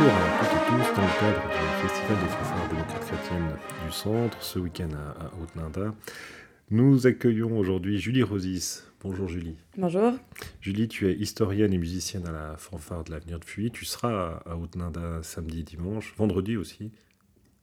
Bonjour 0.00 0.16
à 0.16 0.46
toutes 0.46 0.56
et 0.56 0.66
tous 0.66 0.96
dans 0.96 1.02
le 1.02 1.20
cadre 1.20 1.42
du 1.50 1.86
Festival 1.86 2.16
des 2.22 2.28
fanfares 2.30 2.68
démocrates 2.70 3.04
chrétiennes 3.04 3.50
du 3.84 3.92
Centre, 3.92 4.42
ce 4.42 4.58
week-end 4.58 4.88
à, 4.94 5.26
à 5.26 5.30
Haute-Nanda. 5.38 5.94
Nous 6.70 7.06
accueillons 7.06 7.58
aujourd'hui 7.58 7.98
Julie 7.98 8.22
Rosis. 8.22 8.90
Bonjour 9.02 9.28
Julie. 9.28 9.56
Bonjour. 9.76 10.14
Julie, 10.62 10.88
tu 10.88 11.10
es 11.10 11.12
historienne 11.12 11.74
et 11.74 11.76
musicienne 11.76 12.26
à 12.26 12.32
la 12.32 12.56
fanfare 12.56 13.04
de 13.04 13.10
l'avenir 13.10 13.40
de 13.40 13.44
Fuy. 13.44 13.70
Tu 13.70 13.84
seras 13.84 14.40
à 14.46 14.56
Haute-Nanda 14.56 15.22
samedi 15.22 15.60
et 15.60 15.64
dimanche, 15.64 16.14
vendredi 16.16 16.56
aussi. 16.56 16.90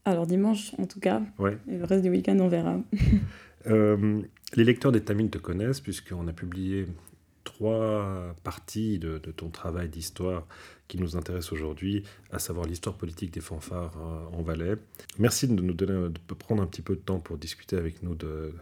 Alors 0.06 0.28
dimanche 0.28 0.76
en 0.78 0.86
tout 0.86 1.00
cas. 1.00 1.24
Ouais. 1.40 1.58
Et 1.68 1.80
le 1.80 1.86
reste 1.86 2.04
du 2.04 2.12
week-end 2.12 2.38
on 2.40 2.50
verra. 2.50 2.78
Euh, 3.66 4.22
les 4.56 4.64
lecteurs 4.64 4.94
des 4.94 5.02
Tamines 5.02 5.32
te 5.32 5.40
connaissent 5.40 5.82
puisqu'on 5.82 6.26
a 6.30 6.32
publié 6.32 6.86
trois 7.44 8.34
parties 8.44 8.98
de, 8.98 9.18
de 9.18 9.32
ton 9.32 9.50
travail 9.50 9.90
d'histoire 9.90 10.48
qui 10.88 10.98
nous 10.98 11.18
intéresse 11.18 11.52
aujourd'hui, 11.52 12.04
à 12.32 12.40
savoir 12.40 12.66
l'histoire 12.66 12.96
politique 12.96 13.32
des 13.32 13.42
fanfares 13.42 13.98
euh, 13.98 14.38
en 14.38 14.42
Valais. 14.42 14.76
Merci 15.20 15.48
de 15.48 15.62
nous 15.62 15.74
donner, 15.74 16.10
de 16.10 16.34
prendre 16.34 16.62
un 16.62 16.66
petit 16.66 16.82
peu 16.82 16.96
de 16.96 17.02
temps 17.02 17.20
pour 17.20 17.38
discuter 17.38 17.76
avec 17.76 18.04
nous 18.04 18.16
de, 18.16 18.54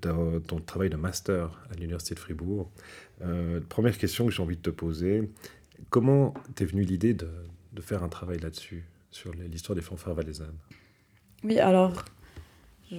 ton 0.00 0.60
travail 0.60 0.90
de 0.90 0.96
master 0.96 1.62
à 1.70 1.74
l'Université 1.74 2.14
de 2.14 2.20
Fribourg. 2.20 2.70
Euh, 3.22 3.60
première 3.68 3.96
question 3.96 4.26
que 4.26 4.32
j'ai 4.32 4.42
envie 4.42 4.56
de 4.56 4.62
te 4.62 4.70
poser, 4.70 5.30
comment 5.90 6.34
t'es 6.54 6.64
venue 6.64 6.82
l'idée 6.82 7.14
de, 7.14 7.28
de 7.72 7.80
faire 7.80 8.02
un 8.02 8.08
travail 8.08 8.38
là-dessus, 8.38 8.84
sur 9.10 9.32
l'histoire 9.32 9.76
des 9.76 9.82
fanfares 9.82 10.14
valaisannes? 10.14 10.58
Oui, 11.44 11.58
alors 11.58 12.04
je 12.90 12.96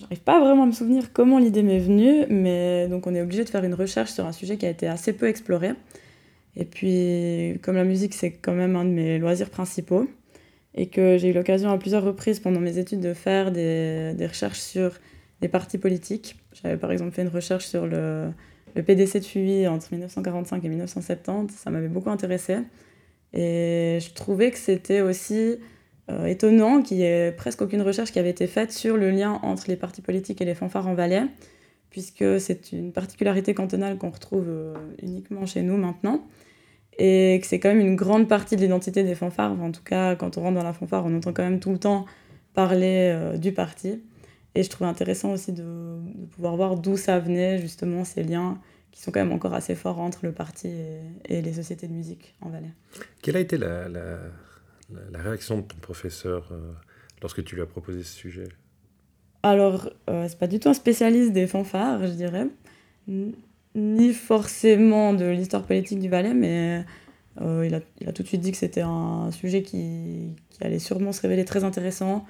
n'arrive 0.00 0.22
pas 0.24 0.40
vraiment 0.40 0.62
à 0.62 0.66
me 0.66 0.72
souvenir 0.72 1.12
comment 1.12 1.38
l'idée 1.38 1.62
m'est 1.62 1.78
venue, 1.78 2.26
mais 2.30 2.88
donc 2.88 3.06
on 3.06 3.14
est 3.14 3.20
obligé 3.20 3.44
de 3.44 3.48
faire 3.48 3.64
une 3.64 3.74
recherche 3.74 4.12
sur 4.12 4.24
un 4.24 4.32
sujet 4.32 4.56
qui 4.56 4.64
a 4.64 4.70
été 4.70 4.86
assez 4.86 5.12
peu 5.12 5.26
exploré. 5.26 5.72
Et 6.58 6.64
puis, 6.64 7.58
comme 7.62 7.76
la 7.76 7.84
musique, 7.84 8.14
c'est 8.14 8.32
quand 8.32 8.52
même 8.52 8.76
un 8.76 8.84
de 8.84 8.90
mes 8.90 9.18
loisirs 9.18 9.48
principaux, 9.48 10.06
et 10.74 10.88
que 10.88 11.16
j'ai 11.16 11.30
eu 11.30 11.32
l'occasion 11.32 11.70
à 11.70 11.78
plusieurs 11.78 12.04
reprises 12.04 12.40
pendant 12.40 12.60
mes 12.60 12.78
études 12.78 13.00
de 13.00 13.14
faire 13.14 13.50
des, 13.52 14.12
des 14.14 14.26
recherches 14.26 14.60
sur 14.60 14.92
des 15.40 15.48
partis 15.48 15.78
politiques. 15.78 16.36
J'avais 16.52 16.76
par 16.76 16.92
exemple 16.92 17.12
fait 17.12 17.22
une 17.22 17.28
recherche 17.28 17.66
sur 17.66 17.86
le, 17.86 18.28
le 18.74 18.82
PDC 18.82 19.20
de 19.20 19.24
Fuy 19.24 19.66
entre 19.66 19.88
1945 19.92 20.64
et 20.64 20.68
1970, 20.68 21.56
ça 21.56 21.70
m'avait 21.70 21.88
beaucoup 21.88 22.10
intéressé. 22.10 22.58
Et 23.32 23.98
je 24.00 24.12
trouvais 24.14 24.50
que 24.50 24.58
c'était 24.58 25.00
aussi 25.00 25.56
euh, 26.10 26.26
étonnant 26.26 26.82
qu'il 26.82 26.98
n'y 26.98 27.04
ait 27.04 27.32
presque 27.32 27.62
aucune 27.62 27.82
recherche 27.82 28.12
qui 28.12 28.18
avait 28.18 28.30
été 28.30 28.46
faite 28.46 28.72
sur 28.72 28.96
le 28.96 29.10
lien 29.10 29.40
entre 29.42 29.64
les 29.68 29.76
partis 29.76 30.00
politiques 30.00 30.40
et 30.40 30.44
les 30.44 30.54
fanfares 30.54 30.88
en 30.88 30.94
Valais, 30.94 31.24
puisque 31.90 32.40
c'est 32.40 32.72
une 32.72 32.92
particularité 32.92 33.54
cantonale 33.54 33.98
qu'on 33.98 34.10
retrouve 34.10 34.46
euh, 34.48 34.74
uniquement 35.02 35.46
chez 35.46 35.62
nous 35.62 35.76
maintenant, 35.76 36.26
et 36.98 37.38
que 37.40 37.46
c'est 37.46 37.58
quand 37.60 37.68
même 37.68 37.80
une 37.80 37.96
grande 37.96 38.28
partie 38.28 38.56
de 38.56 38.60
l'identité 38.60 39.04
des 39.04 39.14
fanfares. 39.14 39.52
Enfin, 39.52 39.64
en 39.64 39.72
tout 39.72 39.82
cas, 39.82 40.16
quand 40.16 40.36
on 40.36 40.42
rentre 40.42 40.56
dans 40.56 40.64
la 40.64 40.72
fanfare, 40.72 41.06
on 41.06 41.16
entend 41.16 41.32
quand 41.32 41.44
même 41.44 41.60
tout 41.60 41.70
le 41.70 41.78
temps 41.78 42.04
parler 42.54 43.12
euh, 43.14 43.38
du 43.38 43.52
parti. 43.52 44.02
Et 44.54 44.62
je 44.62 44.70
trouvais 44.70 44.90
intéressant 44.90 45.32
aussi 45.32 45.52
de, 45.52 45.62
de 45.62 46.26
pouvoir 46.26 46.56
voir 46.56 46.76
d'où 46.76 46.96
ça 46.96 47.18
venait, 47.18 47.60
justement, 47.60 48.04
ces 48.04 48.22
liens 48.22 48.58
qui 48.90 49.02
sont 49.02 49.12
quand 49.12 49.20
même 49.20 49.32
encore 49.32 49.54
assez 49.54 49.74
forts 49.74 50.00
entre 50.00 50.20
le 50.24 50.32
parti 50.32 50.68
et, 50.68 51.36
et 51.36 51.42
les 51.42 51.52
sociétés 51.52 51.86
de 51.86 51.92
musique 51.92 52.34
en 52.40 52.48
Valais. 52.48 52.72
Quelle 53.22 53.36
a 53.36 53.40
été 53.40 53.56
la, 53.56 53.88
la 53.88 54.18
la 55.10 55.18
réaction 55.18 55.58
de 55.58 55.62
ton 55.62 55.76
professeur 55.76 56.48
euh, 56.50 56.72
lorsque 57.20 57.44
tu 57.44 57.54
lui 57.54 57.62
as 57.62 57.66
proposé 57.66 58.02
ce 58.02 58.14
sujet? 58.14 58.48
Alors, 59.42 59.90
euh, 60.08 60.26
c'est 60.28 60.38
pas 60.38 60.46
du 60.46 60.58
tout 60.58 60.70
un 60.70 60.74
spécialiste 60.74 61.32
des 61.32 61.46
fanfares, 61.46 62.06
je 62.06 62.12
dirais, 62.12 62.46
ni 63.78 64.12
forcément 64.12 65.12
de 65.14 65.26
l'histoire 65.26 65.64
politique 65.64 65.98
du 65.98 66.08
Valais, 66.08 66.34
mais 66.34 66.84
euh, 67.40 67.66
il, 67.66 67.74
a, 67.74 68.12
tout 68.12 68.22
de 68.22 68.28
suite 68.28 68.40
dit 68.40 68.52
que 68.52 68.58
c'était 68.58 68.82
un 68.82 69.30
sujet 69.30 69.62
qui, 69.62 70.34
allait 70.60 70.80
sûrement 70.80 71.12
se 71.12 71.20
révéler 71.22 71.44
très 71.44 71.64
intéressant, 71.64 72.26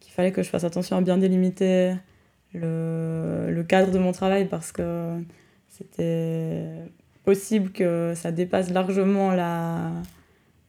qu'il 0.00 0.12
fallait 0.12 0.32
que 0.32 0.42
je 0.42 0.50
fasse 0.50 0.64
attention 0.64 0.96
à 0.96 1.00
bien 1.00 1.16
délimiter 1.16 1.94
le, 2.52 3.50
le 3.50 3.62
cadre 3.64 3.90
de 3.90 3.98
mon 3.98 4.12
travail 4.12 4.46
parce 4.46 4.70
que 4.70 5.16
c'était 5.68 6.66
possible 7.24 7.70
que 7.70 8.12
ça 8.14 8.32
dépasse 8.32 8.70
largement 8.70 9.32
la 9.32 9.92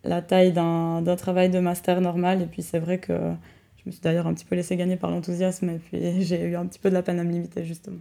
la 0.04 0.22
taille 0.22 0.52
d'un 0.52 1.16
travail 1.16 1.50
de 1.50 1.60
master 1.60 2.02
normal. 2.02 2.42
Et 2.42 2.46
puis 2.46 2.62
c'est 2.62 2.80
vrai 2.80 3.00
que 3.00 3.14
je 3.14 3.84
me 3.86 3.92
suis 3.92 4.02
d'ailleurs 4.02 4.28
un 4.28 4.34
petit 4.34 4.46
peu 4.46 4.56
laissé 4.56 4.76
gagner 4.76 4.98
par 4.98 5.12
l'enthousiasme 5.12 5.70
et 5.70 5.80
puis 5.80 6.22
j'ai 6.24 6.44
eu 6.44 6.56
un 6.56 6.66
petit 6.66 6.80
peu 6.80 6.90
de 6.90 6.96
la 6.96 7.04
peine 7.04 7.20
à 7.20 7.24
me 7.24 7.32
limiter 7.32 7.64
justement. 7.66 7.98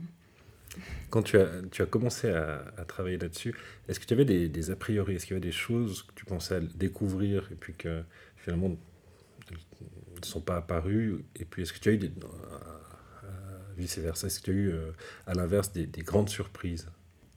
Quand 1.10 1.22
tu 1.22 1.38
as, 1.38 1.86
commencé 1.86 2.30
à, 2.30 2.84
travailler 2.86 3.18
là-dessus, 3.18 3.54
est-ce 3.88 4.00
que 4.00 4.06
tu 4.06 4.14
avais 4.14 4.24
des, 4.24 4.70
a 4.70 4.76
priori? 4.76 5.16
Est-ce 5.16 5.26
qu'il 5.26 5.34
y 5.34 5.38
avait 5.38 5.46
des 5.46 5.52
choses 5.52 6.02
que 6.02 6.12
tu 6.14 6.24
pensais 6.24 6.60
découvrir 6.76 7.48
et 7.52 7.56
puis 7.56 7.74
que 7.74 8.02
finalement 8.36 8.70
ne 8.70 10.24
sont 10.24 10.40
pas 10.40 10.56
apparues? 10.56 11.24
Et 11.36 11.44
puis 11.44 11.62
est-ce 11.62 11.72
que 11.72 11.80
tu 11.80 11.88
as 11.88 11.92
eu, 11.92 11.98
des, 11.98 12.08
euh, 12.08 13.28
vice-versa, 13.76 14.28
est-ce 14.28 14.40
que 14.40 14.44
tu 14.44 14.50
as 14.50 14.54
eu 14.54 14.70
euh, 14.70 14.92
à 15.26 15.34
l'inverse 15.34 15.72
des, 15.72 15.86
des 15.86 16.02
grandes 16.02 16.28
surprises? 16.28 16.88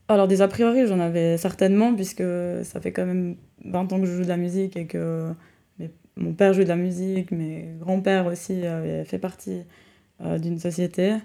Alors 0.08 0.28
des 0.28 0.42
a 0.42 0.48
priori, 0.48 0.86
j'en 0.86 1.00
avais 1.00 1.38
certainement, 1.38 1.96
puisque 1.96 2.24
ça 2.64 2.82
fait 2.82 2.92
quand 2.92 3.06
même 3.06 3.38
20 3.66 3.94
ans 3.94 4.00
que 4.00 4.06
je 4.06 4.14
joue 4.14 4.24
de 4.24 4.28
la 4.28 4.38
musique 4.38 4.78
et 4.78 4.86
que 4.86 5.34
mon 6.16 6.34
père 6.34 6.54
joue 6.54 6.64
de 6.64 6.70
la 6.70 6.76
musique, 6.76 7.32
mes 7.32 7.76
grands-pères 7.80 8.28
aussi 8.28 8.66
avaient 8.66 9.06
fait 9.06 9.20
partie 9.20 9.64
euh, 10.22 10.38
d'une 10.38 10.60
société. 10.60 11.16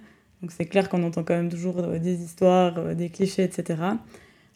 Donc 0.42 0.52
c'est 0.52 0.66
clair 0.66 0.88
qu'on 0.88 1.02
entend 1.02 1.24
quand 1.24 1.34
même 1.34 1.50
toujours 1.50 1.78
euh, 1.78 1.98
des 1.98 2.22
histoires, 2.22 2.78
euh, 2.78 2.94
des 2.94 3.10
clichés, 3.10 3.42
etc. 3.42 3.82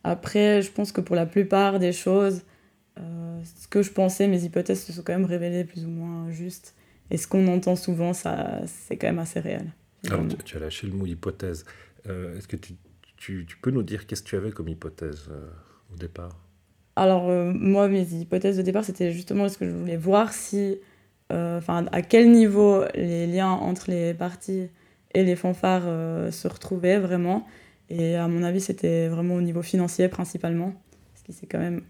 Après, 0.04 0.62
je 0.62 0.70
pense 0.70 0.92
que 0.92 1.00
pour 1.00 1.16
la 1.16 1.26
plupart 1.26 1.78
des 1.78 1.92
choses, 1.92 2.42
euh, 2.98 3.40
ce 3.60 3.68
que 3.68 3.82
je 3.82 3.90
pensais, 3.90 4.28
mes 4.28 4.44
hypothèses 4.44 4.84
se 4.84 4.92
sont 4.92 5.02
quand 5.02 5.12
même 5.12 5.24
révélées 5.24 5.64
plus 5.64 5.84
ou 5.84 5.88
moins 5.88 6.30
justes. 6.30 6.74
Et 7.10 7.16
ce 7.16 7.26
qu'on 7.26 7.46
entend 7.48 7.76
souvent, 7.76 8.12
ça, 8.12 8.60
c'est 8.66 8.96
quand 8.96 9.06
même 9.06 9.18
assez 9.18 9.40
réel. 9.40 9.72
Alors, 10.08 10.26
tu, 10.26 10.36
tu, 10.36 10.56
as 10.56 10.60
lâché 10.60 10.86
le 10.86 10.92
mot 10.94 11.06
hypothèse. 11.06 11.64
Euh, 12.08 12.36
Est-ce 12.36 12.48
que 12.48 12.56
tu 12.56 12.74
tu, 13.16 13.46
tu, 13.46 13.56
peux 13.56 13.70
nous 13.70 13.84
dire 13.84 14.08
qu'est-ce 14.08 14.22
que 14.24 14.28
tu 14.28 14.36
avais 14.36 14.50
comme 14.50 14.66
hypothèse 14.66 15.28
euh, 15.30 15.48
au 15.92 15.96
départ? 15.96 16.36
Alors, 16.96 17.30
moi, 17.54 17.86
mes 17.86 18.02
hypothèses 18.14 18.56
de 18.56 18.62
départ, 18.62 18.84
c'était 18.84 19.12
justement 19.12 19.48
ce 19.48 19.56
que 19.56 19.64
je 19.64 19.70
voulais 19.70 19.96
voir 19.96 20.32
si, 20.32 20.78
enfin, 21.30 21.86
à 21.92 22.02
quel 22.02 22.32
niveau 22.32 22.84
les 22.94 23.26
liens 23.26 23.48
entre 23.48 23.90
les 23.90 24.12
partis 24.12 24.68
et 25.14 25.24
les 25.24 25.36
fanfares 25.36 25.84
euh, 25.86 26.30
se 26.30 26.48
retrouvaient 26.48 26.98
vraiment. 26.98 27.46
Et 27.90 28.16
à 28.16 28.28
mon 28.28 28.42
avis, 28.42 28.60
c'était 28.60 29.08
vraiment 29.08 29.34
au 29.34 29.40
niveau 29.40 29.62
financier 29.62 30.08
principalement, 30.08 30.72
ce 31.14 31.22
qui 31.24 31.32
s'est 31.32 31.46
quand 31.46 31.58
même 31.58 31.82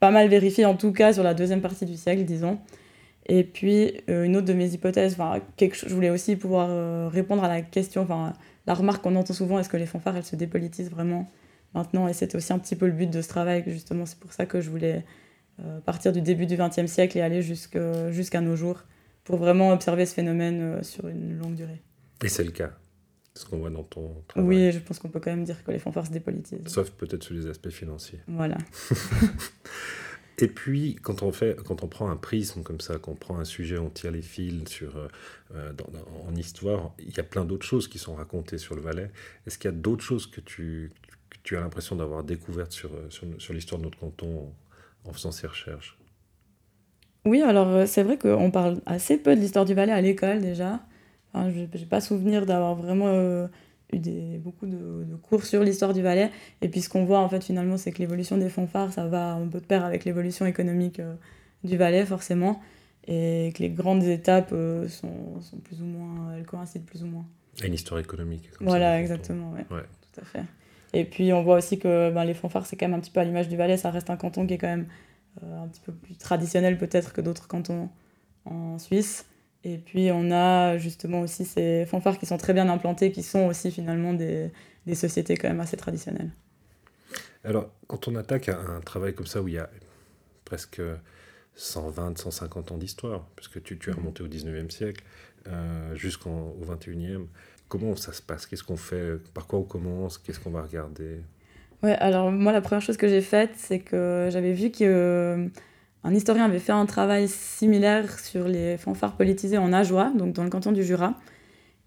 pas 0.00 0.10
mal 0.10 0.26
vérifié, 0.28 0.64
en 0.64 0.74
tout 0.74 0.90
cas 0.90 1.12
sur 1.12 1.22
la 1.22 1.32
deuxième 1.32 1.60
partie 1.60 1.84
du 1.84 1.94
siècle, 1.96 2.24
disons. 2.24 2.58
Et 3.26 3.44
puis, 3.44 3.92
une 4.08 4.36
autre 4.36 4.46
de 4.46 4.52
mes 4.52 4.72
hypothèses, 4.72 5.12
enfin, 5.12 5.38
je 5.60 5.94
voulais 5.94 6.10
aussi 6.10 6.34
pouvoir 6.34 7.12
répondre 7.12 7.44
à 7.44 7.48
la 7.48 7.62
question, 7.62 8.02
enfin, 8.02 8.32
la 8.66 8.74
remarque 8.74 9.02
qu'on 9.02 9.14
entend 9.14 9.34
souvent, 9.34 9.58
est-ce 9.60 9.68
que 9.68 9.76
les 9.76 9.86
fanfares, 9.86 10.16
elles 10.16 10.24
se 10.24 10.34
dépolitisent 10.34 10.90
vraiment 10.90 11.30
maintenant? 11.74 12.08
Et 12.08 12.14
c'était 12.14 12.36
aussi 12.36 12.52
un 12.52 12.58
petit 12.58 12.74
peu 12.74 12.86
le 12.86 12.92
but 12.92 13.10
de 13.10 13.22
ce 13.22 13.28
travail, 13.28 13.62
justement, 13.66 14.06
c'est 14.06 14.18
pour 14.18 14.32
ça 14.32 14.44
que 14.44 14.60
je 14.60 14.70
voulais 14.70 15.04
euh, 15.64 15.80
partir 15.80 16.12
du 16.12 16.20
début 16.20 16.44
du 16.44 16.56
XXe 16.56 16.86
siècle 16.86 17.16
et 17.16 17.22
aller 17.22 17.40
jusqu'à 17.40 18.10
jusqu 18.10 18.36
nos 18.38 18.56
jours, 18.56 18.84
pour 19.26 19.36
vraiment 19.36 19.72
observer 19.72 20.06
ce 20.06 20.14
phénomène 20.14 20.60
euh, 20.62 20.82
sur 20.82 21.06
une 21.08 21.36
longue 21.36 21.54
durée. 21.54 21.82
Et 22.24 22.28
c'est 22.28 22.44
le 22.44 22.52
cas 22.52 22.72
ce 23.34 23.44
qu'on 23.44 23.58
voit 23.58 23.68
dans 23.68 23.82
ton 23.82 24.22
travail. 24.28 24.48
Oui, 24.48 24.72
je 24.72 24.78
pense 24.78 24.98
qu'on 24.98 25.10
peut 25.10 25.20
quand 25.20 25.30
même 25.30 25.44
dire 25.44 25.62
que 25.62 25.70
les 25.70 25.78
fanfares 25.78 26.06
se 26.06 26.10
dépolitisent. 26.10 26.66
Sauf 26.68 26.90
peut-être 26.92 27.22
sur 27.22 27.34
les 27.34 27.46
aspects 27.46 27.68
financiers. 27.68 28.20
Voilà. 28.26 28.56
Et 30.38 30.48
puis, 30.48 30.96
quand 31.02 31.22
on, 31.22 31.32
fait, 31.32 31.56
quand 31.64 31.82
on 31.82 31.88
prend 31.88 32.10
un 32.10 32.16
prisme 32.16 32.62
comme 32.62 32.80
ça, 32.80 32.98
qu'on 32.98 33.14
prend 33.14 33.38
un 33.38 33.44
sujet, 33.44 33.78
on 33.78 33.88
tire 33.88 34.10
les 34.10 34.22
fils 34.22 34.68
sur, 34.68 34.96
euh, 35.54 35.72
dans, 35.72 35.86
dans, 35.86 36.28
en 36.28 36.34
histoire, 36.34 36.94
il 36.98 37.14
y 37.14 37.20
a 37.20 37.22
plein 37.22 37.44
d'autres 37.44 37.64
choses 37.64 37.88
qui 37.88 37.98
sont 37.98 38.14
racontées 38.14 38.58
sur 38.58 38.74
le 38.74 38.82
Valais. 38.82 39.10
Est-ce 39.46 39.56
qu'il 39.58 39.70
y 39.70 39.74
a 39.74 39.76
d'autres 39.76 40.04
choses 40.04 40.26
que 40.26 40.42
tu, 40.42 40.90
que 41.30 41.38
tu 41.42 41.56
as 41.56 41.60
l'impression 41.60 41.96
d'avoir 41.96 42.22
découvertes 42.22 42.72
sur, 42.72 42.90
sur, 43.10 43.26
sur 43.38 43.54
l'histoire 43.54 43.78
de 43.78 43.84
notre 43.84 43.98
canton 43.98 44.52
en, 45.04 45.08
en 45.10 45.12
faisant 45.12 45.32
ces 45.32 45.46
recherches? 45.46 45.98
Oui, 47.26 47.42
alors 47.42 47.68
euh, 47.68 47.86
c'est 47.86 48.02
vrai 48.02 48.16
qu'on 48.16 48.50
parle 48.50 48.80
assez 48.86 49.18
peu 49.18 49.34
de 49.36 49.40
l'histoire 49.40 49.64
du 49.64 49.74
Valais 49.74 49.92
à 49.92 50.00
l'école 50.00 50.40
déjà. 50.40 50.80
Enfin, 51.32 51.50
je 51.50 51.60
n'ai 51.60 51.86
pas 51.86 52.00
souvenir 52.00 52.46
d'avoir 52.46 52.74
vraiment... 52.74 53.08
Euh, 53.08 53.46
eu 53.92 53.98
des, 53.98 54.38
beaucoup 54.38 54.66
de, 54.66 55.04
de, 55.04 55.16
cours 55.16 55.44
sur 55.44 55.62
l'histoire 55.62 55.92
du 55.92 56.02
Valais. 56.02 56.30
Et 56.62 56.68
puis 56.68 56.80
ce 56.80 56.88
qu'on 56.88 57.04
voit 57.04 57.20
en 57.20 57.28
fait 57.28 57.42
finalement, 57.42 57.76
c'est 57.76 57.92
que 57.92 57.98
l'évolution 57.98 58.36
des 58.36 58.48
fanfares, 58.48 58.92
ça 58.92 59.06
va 59.06 59.34
un 59.34 59.46
peu 59.46 59.60
de 59.60 59.66
pair 59.66 59.84
avec 59.84 60.04
l'évolution 60.04 60.46
économique 60.46 61.00
euh, 61.00 61.14
du 61.64 61.76
Valais 61.76 62.04
forcément. 62.06 62.60
Et 63.08 63.52
que 63.54 63.62
les 63.62 63.70
grandes 63.70 64.02
étapes 64.02 64.50
euh, 64.52 64.88
sont, 64.88 65.40
sont, 65.40 65.58
plus 65.58 65.80
ou 65.80 65.84
moins, 65.84 66.34
elles 66.36 66.44
coïncident 66.44 66.84
plus 66.84 67.04
ou 67.04 67.06
moins. 67.06 67.24
Et 67.62 67.68
une 67.68 67.74
histoire 67.74 68.00
économique. 68.00 68.50
voilà, 68.60 68.94
ça, 68.94 69.00
exactement, 69.00 69.52
ouais, 69.52 69.64
ouais. 69.70 69.84
Tout 70.12 70.20
à 70.20 70.24
fait. 70.24 70.42
Et 70.92 71.04
puis 71.04 71.32
on 71.32 71.42
voit 71.42 71.56
aussi 71.56 71.78
que 71.78 72.10
ben, 72.10 72.24
les 72.24 72.34
fanfares, 72.34 72.66
c'est 72.66 72.76
quand 72.76 72.88
même 72.88 72.98
un 72.98 73.00
petit 73.00 73.12
peu 73.12 73.20
à 73.20 73.24
l'image 73.24 73.48
du 73.48 73.56
Valais, 73.56 73.76
ça 73.76 73.90
reste 73.90 74.10
un 74.10 74.16
canton 74.16 74.46
qui 74.46 74.54
est 74.54 74.58
quand 74.58 74.66
même 74.66 74.86
un 75.42 75.68
petit 75.68 75.80
peu 75.80 75.92
plus 75.92 76.16
traditionnel 76.16 76.78
peut-être 76.78 77.12
que 77.12 77.20
d'autres 77.20 77.48
cantons 77.48 77.88
en 78.44 78.78
Suisse. 78.78 79.26
Et 79.64 79.78
puis 79.78 80.10
on 80.12 80.30
a 80.30 80.78
justement 80.78 81.20
aussi 81.20 81.44
ces 81.44 81.86
fanfares 81.86 82.18
qui 82.18 82.26
sont 82.26 82.38
très 82.38 82.52
bien 82.52 82.68
implantées, 82.68 83.10
qui 83.12 83.22
sont 83.22 83.46
aussi 83.46 83.70
finalement 83.70 84.14
des, 84.14 84.50
des 84.86 84.94
sociétés 84.94 85.36
quand 85.36 85.48
même 85.48 85.60
assez 85.60 85.76
traditionnelles. 85.76 86.30
Alors, 87.44 87.70
quand 87.86 88.08
on 88.08 88.16
attaque 88.16 88.48
un 88.48 88.80
travail 88.80 89.14
comme 89.14 89.26
ça 89.26 89.40
où 89.40 89.48
il 89.48 89.54
y 89.54 89.58
a 89.58 89.70
presque 90.44 90.80
120, 91.54 92.18
150 92.18 92.72
ans 92.72 92.76
d'histoire, 92.76 93.26
puisque 93.36 93.62
tu, 93.62 93.78
tu 93.78 93.90
es 93.90 93.92
remonté 93.92 94.22
au 94.22 94.28
19e 94.28 94.70
siècle 94.70 95.04
jusqu'au 95.94 96.56
21e. 96.64 97.26
Comment 97.68 97.94
ça 97.96 98.12
se 98.12 98.22
passe? 98.22 98.46
Qu'est-ce 98.46 98.64
qu'on 98.64 98.76
fait? 98.76 99.16
Par 99.32 99.46
quoi 99.46 99.60
on 99.60 99.64
commence? 99.64 100.18
Qu'est-ce 100.18 100.40
qu'on 100.40 100.50
va 100.50 100.62
regarder? 100.62 101.20
Alors 101.94 102.30
moi, 102.30 102.52
la 102.52 102.60
première 102.60 102.82
chose 102.82 102.96
que 102.96 103.08
j'ai 103.08 103.20
faite, 103.20 103.50
c'est 103.56 103.78
que 103.78 104.28
j'avais 104.30 104.52
vu 104.52 104.70
qu'un 104.70 105.50
historien 106.12 106.44
avait 106.44 106.58
fait 106.58 106.72
un 106.72 106.86
travail 106.86 107.28
similaire 107.28 108.18
sur 108.18 108.48
les 108.48 108.76
fanfares 108.76 109.16
politisées 109.16 109.58
en 109.58 109.72
Ajoie, 109.72 110.12
donc 110.16 110.32
dans 110.32 110.44
le 110.44 110.50
canton 110.50 110.72
du 110.72 110.84
Jura. 110.84 111.14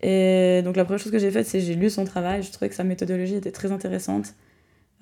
Et 0.01 0.61
donc 0.63 0.75
la 0.75 0.85
première 0.85 0.99
chose 0.99 1.11
que 1.11 1.19
j'ai 1.19 1.31
faite, 1.31 1.45
c'est 1.45 1.59
j'ai 1.59 1.75
lu 1.75 1.89
son 1.89 2.05
travail. 2.05 2.43
Je 2.43 2.51
trouvais 2.51 2.69
que 2.69 2.75
sa 2.75 2.83
méthodologie 2.83 3.35
était 3.35 3.51
très 3.51 3.71
intéressante. 3.71 4.33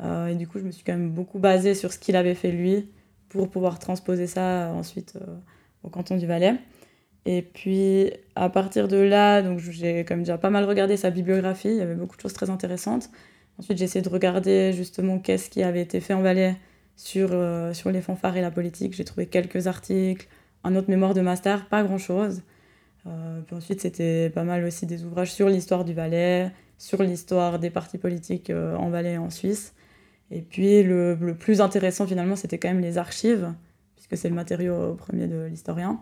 Euh, 0.01 0.27
et 0.27 0.35
du 0.35 0.47
coup, 0.47 0.59
je 0.59 0.63
me 0.63 0.71
suis 0.71 0.83
quand 0.83 0.93
même 0.93 1.09
beaucoup 1.11 1.39
basée 1.39 1.75
sur 1.75 1.93
ce 1.93 1.99
qu'il 1.99 2.15
avait 2.15 2.35
fait 2.35 2.51
lui 2.51 2.89
pour 3.29 3.49
pouvoir 3.49 3.79
transposer 3.79 4.27
ça 4.27 4.71
ensuite 4.73 5.15
euh, 5.17 5.35
au 5.83 5.89
canton 5.89 6.17
du 6.17 6.27
Valais. 6.27 6.55
Et 7.25 7.41
puis 7.41 8.11
à 8.35 8.49
partir 8.49 8.87
de 8.87 8.97
là, 8.97 9.41
donc 9.41 9.59
j'ai 9.59 10.05
quand 10.05 10.15
même 10.15 10.23
déjà 10.23 10.37
pas 10.37 10.49
mal 10.49 10.63
regardé 10.65 10.97
sa 10.97 11.09
bibliographie. 11.09 11.69
Il 11.69 11.75
y 11.75 11.81
avait 11.81 11.95
beaucoup 11.95 12.15
de 12.15 12.21
choses 12.21 12.33
très 12.33 12.49
intéressantes. 12.49 13.09
Ensuite, 13.59 13.77
j'ai 13.77 13.85
essayé 13.85 14.01
de 14.01 14.09
regarder 14.09 14.71
justement 14.73 15.19
qu'est-ce 15.19 15.49
qui 15.49 15.63
avait 15.63 15.81
été 15.81 15.99
fait 15.99 16.13
en 16.13 16.21
Valais 16.21 16.55
sur, 16.95 17.29
euh, 17.31 17.73
sur 17.73 17.91
les 17.91 18.01
fanfares 18.01 18.37
et 18.37 18.41
la 18.41 18.51
politique. 18.51 18.93
J'ai 18.93 19.05
trouvé 19.05 19.25
quelques 19.27 19.67
articles, 19.67 20.27
un 20.63 20.75
autre 20.75 20.89
mémoire 20.89 21.13
de 21.13 21.21
master, 21.21 21.67
pas 21.67 21.83
grand-chose. 21.83 22.43
Euh, 23.07 23.41
puis 23.41 23.55
ensuite, 23.55 23.81
c'était 23.81 24.29
pas 24.29 24.43
mal 24.43 24.63
aussi 24.63 24.85
des 24.85 25.03
ouvrages 25.03 25.33
sur 25.33 25.49
l'histoire 25.49 25.85
du 25.85 25.93
Valais, 25.93 26.51
sur 26.77 27.01
l'histoire 27.01 27.57
des 27.57 27.69
partis 27.69 27.97
politiques 27.97 28.49
euh, 28.49 28.75
en 28.75 28.89
Valais 28.89 29.13
et 29.13 29.17
en 29.17 29.29
Suisse. 29.29 29.73
Et 30.29 30.41
puis 30.41 30.83
le, 30.83 31.15
le 31.15 31.35
plus 31.35 31.61
intéressant 31.61 32.05
finalement, 32.05 32.35
c'était 32.35 32.57
quand 32.57 32.67
même 32.67 32.81
les 32.81 32.97
archives, 32.97 33.53
puisque 33.95 34.17
c'est 34.17 34.29
le 34.29 34.35
matériau 34.35 34.93
premier 34.95 35.27
de 35.27 35.45
l'historien. 35.45 36.01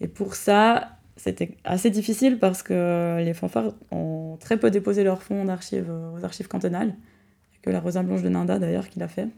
Et 0.00 0.08
pour 0.08 0.34
ça, 0.34 0.99
c'était 1.22 1.50
assez 1.64 1.90
difficile 1.90 2.38
parce 2.38 2.62
que 2.62 3.18
les 3.22 3.34
fanfares 3.34 3.74
ont 3.90 4.38
très 4.40 4.56
peu 4.56 4.70
déposé 4.70 5.04
leurs 5.04 5.22
fonds 5.22 5.44
d'archives 5.44 5.90
euh, 5.90 6.16
aux 6.16 6.24
archives 6.24 6.48
cantonales, 6.48 6.94
que 7.60 7.68
la 7.68 7.78
Rosa 7.78 8.02
Blanche 8.02 8.22
de 8.22 8.30
Nanda 8.30 8.58
d'ailleurs 8.58 8.88
qui 8.88 8.98
l'a 8.98 9.08
fait. 9.08 9.28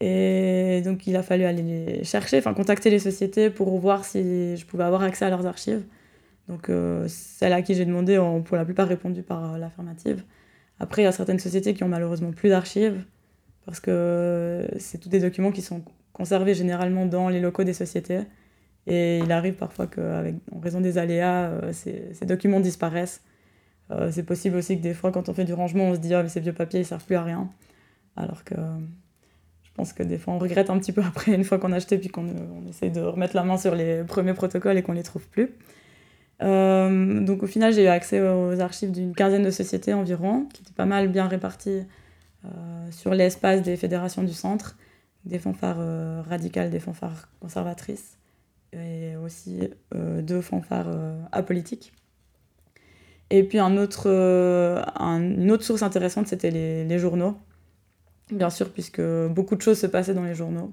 Et 0.00 0.82
donc 0.84 1.06
il 1.06 1.14
a 1.14 1.22
fallu 1.22 1.44
aller 1.44 1.62
les 1.62 2.02
chercher, 2.02 2.38
enfin 2.38 2.52
contacter 2.52 2.90
les 2.90 2.98
sociétés 2.98 3.48
pour 3.48 3.78
voir 3.78 4.04
si 4.04 4.56
je 4.56 4.66
pouvais 4.66 4.82
avoir 4.82 5.04
accès 5.04 5.24
à 5.24 5.30
leurs 5.30 5.46
archives. 5.46 5.84
Donc 6.48 6.68
euh, 6.68 7.06
celles 7.06 7.52
à 7.52 7.62
qui 7.62 7.74
j'ai 7.76 7.84
demandé 7.84 8.18
ont 8.18 8.42
pour 8.42 8.56
la 8.56 8.64
plupart 8.64 8.88
répondu 8.88 9.22
par 9.22 9.54
euh, 9.54 9.58
l'affirmative. 9.58 10.24
Après, 10.80 11.02
il 11.02 11.04
y 11.04 11.08
a 11.08 11.12
certaines 11.12 11.38
sociétés 11.38 11.74
qui 11.74 11.84
ont 11.84 11.88
malheureusement 11.88 12.32
plus 12.32 12.48
d'archives, 12.48 13.04
parce 13.66 13.78
que 13.78 14.66
c'est 14.78 14.98
tous 14.98 15.08
des 15.08 15.20
documents 15.20 15.52
qui 15.52 15.62
sont 15.62 15.84
conservés 16.12 16.54
généralement 16.54 17.06
dans 17.06 17.28
les 17.28 17.38
locaux 17.38 17.62
des 17.62 17.72
sociétés. 17.72 18.22
Et 18.86 19.18
il 19.18 19.30
arrive 19.30 19.54
parfois 19.54 19.86
qu'en 19.86 20.60
raison 20.60 20.80
des 20.80 20.98
aléas, 20.98 21.50
euh, 21.50 21.72
ces, 21.72 22.26
documents 22.26 22.60
disparaissent. 22.60 23.22
Euh, 23.90 24.10
c'est 24.10 24.24
possible 24.24 24.56
aussi 24.56 24.76
que 24.76 24.82
des 24.82 24.94
fois, 24.94 25.12
quand 25.12 25.28
on 25.28 25.34
fait 25.34 25.44
du 25.44 25.52
rangement, 25.52 25.84
on 25.84 25.94
se 25.94 26.00
dit 26.00 26.14
Ah, 26.14 26.22
mais 26.22 26.28
ces 26.28 26.40
vieux 26.40 26.52
papiers, 26.52 26.80
ils 26.80 26.86
servent 26.86 27.04
plus 27.04 27.16
à 27.16 27.22
rien. 27.22 27.48
Alors 28.16 28.44
que 28.44 28.54
je 29.62 29.70
pense 29.74 29.92
que 29.92 30.02
des 30.02 30.18
fois, 30.18 30.34
on 30.34 30.38
regrette 30.38 30.68
un 30.68 30.78
petit 30.78 30.92
peu 30.92 31.02
après, 31.06 31.32
une 31.34 31.44
fois 31.44 31.58
qu'on 31.58 31.72
a 31.72 31.76
acheté, 31.76 31.98
puis 31.98 32.08
qu'on 32.08 32.26
on 32.26 32.68
essaye 32.68 32.90
de 32.90 33.00
remettre 33.00 33.36
la 33.36 33.44
main 33.44 33.56
sur 33.56 33.74
les 33.74 34.02
premiers 34.04 34.34
protocoles 34.34 34.76
et 34.76 34.82
qu'on 34.82 34.92
les 34.92 35.02
trouve 35.02 35.26
plus. 35.28 35.50
Euh, 36.42 37.20
donc 37.20 37.42
au 37.42 37.46
final, 37.46 37.72
j'ai 37.72 37.84
eu 37.84 37.88
accès 37.88 38.20
aux 38.20 38.60
archives 38.60 38.90
d'une 38.90 39.14
quinzaine 39.14 39.44
de 39.44 39.50
sociétés 39.50 39.94
environ, 39.94 40.46
qui 40.52 40.62
étaient 40.62 40.72
pas 40.72 40.86
mal 40.86 41.08
bien 41.08 41.28
réparties 41.28 41.82
euh, 42.44 42.48
sur 42.90 43.14
l'espace 43.14 43.62
des 43.62 43.76
fédérations 43.76 44.22
du 44.22 44.32
centre, 44.32 44.76
des 45.24 45.38
fanfares 45.38 45.76
euh, 45.78 46.22
radicales, 46.28 46.70
des 46.70 46.80
fanfares 46.80 47.28
conservatrices, 47.40 48.18
et 48.72 49.16
aussi 49.16 49.68
deux 49.92 50.40
fanfares 50.40 50.90
apolitiques. 51.30 51.92
Et 53.30 53.42
puis 53.44 53.58
un 53.58 53.76
autre, 53.76 54.06
une 54.08 55.50
autre 55.50 55.64
source 55.64 55.82
intéressante, 55.82 56.26
c'était 56.26 56.50
les, 56.50 56.84
les, 56.84 56.98
journaux, 56.98 57.36
bien 58.30 58.50
sûr, 58.50 58.70
puisque 58.72 59.02
beaucoup 59.30 59.56
de 59.56 59.62
choses 59.62 59.78
se 59.78 59.86
passaient 59.86 60.14
dans 60.14 60.24
les 60.24 60.34
journaux. 60.34 60.72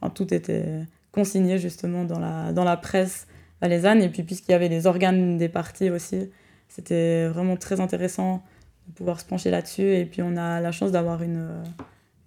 Enfin, 0.00 0.10
tout 0.10 0.32
était 0.32 0.86
consigné 1.12 1.58
justement 1.58 2.04
dans 2.04 2.18
la, 2.18 2.52
dans 2.52 2.64
la 2.64 2.76
presse 2.76 3.26
valaisanne. 3.60 4.02
Et 4.02 4.08
puis, 4.08 4.22
puisqu'il 4.22 4.52
y 4.52 4.54
avait 4.54 4.68
les 4.68 4.86
organes 4.86 5.38
des 5.38 5.48
partis 5.48 5.90
aussi, 5.90 6.30
c'était 6.68 7.26
vraiment 7.28 7.56
très 7.56 7.80
intéressant 7.80 8.44
de 8.86 8.92
pouvoir 8.92 9.18
se 9.18 9.24
pencher 9.24 9.50
là-dessus. 9.50 9.96
Et 9.96 10.04
puis, 10.04 10.22
on 10.22 10.36
a 10.36 10.60
la 10.60 10.72
chance 10.72 10.92
d'avoir 10.92 11.22
une, 11.22 11.64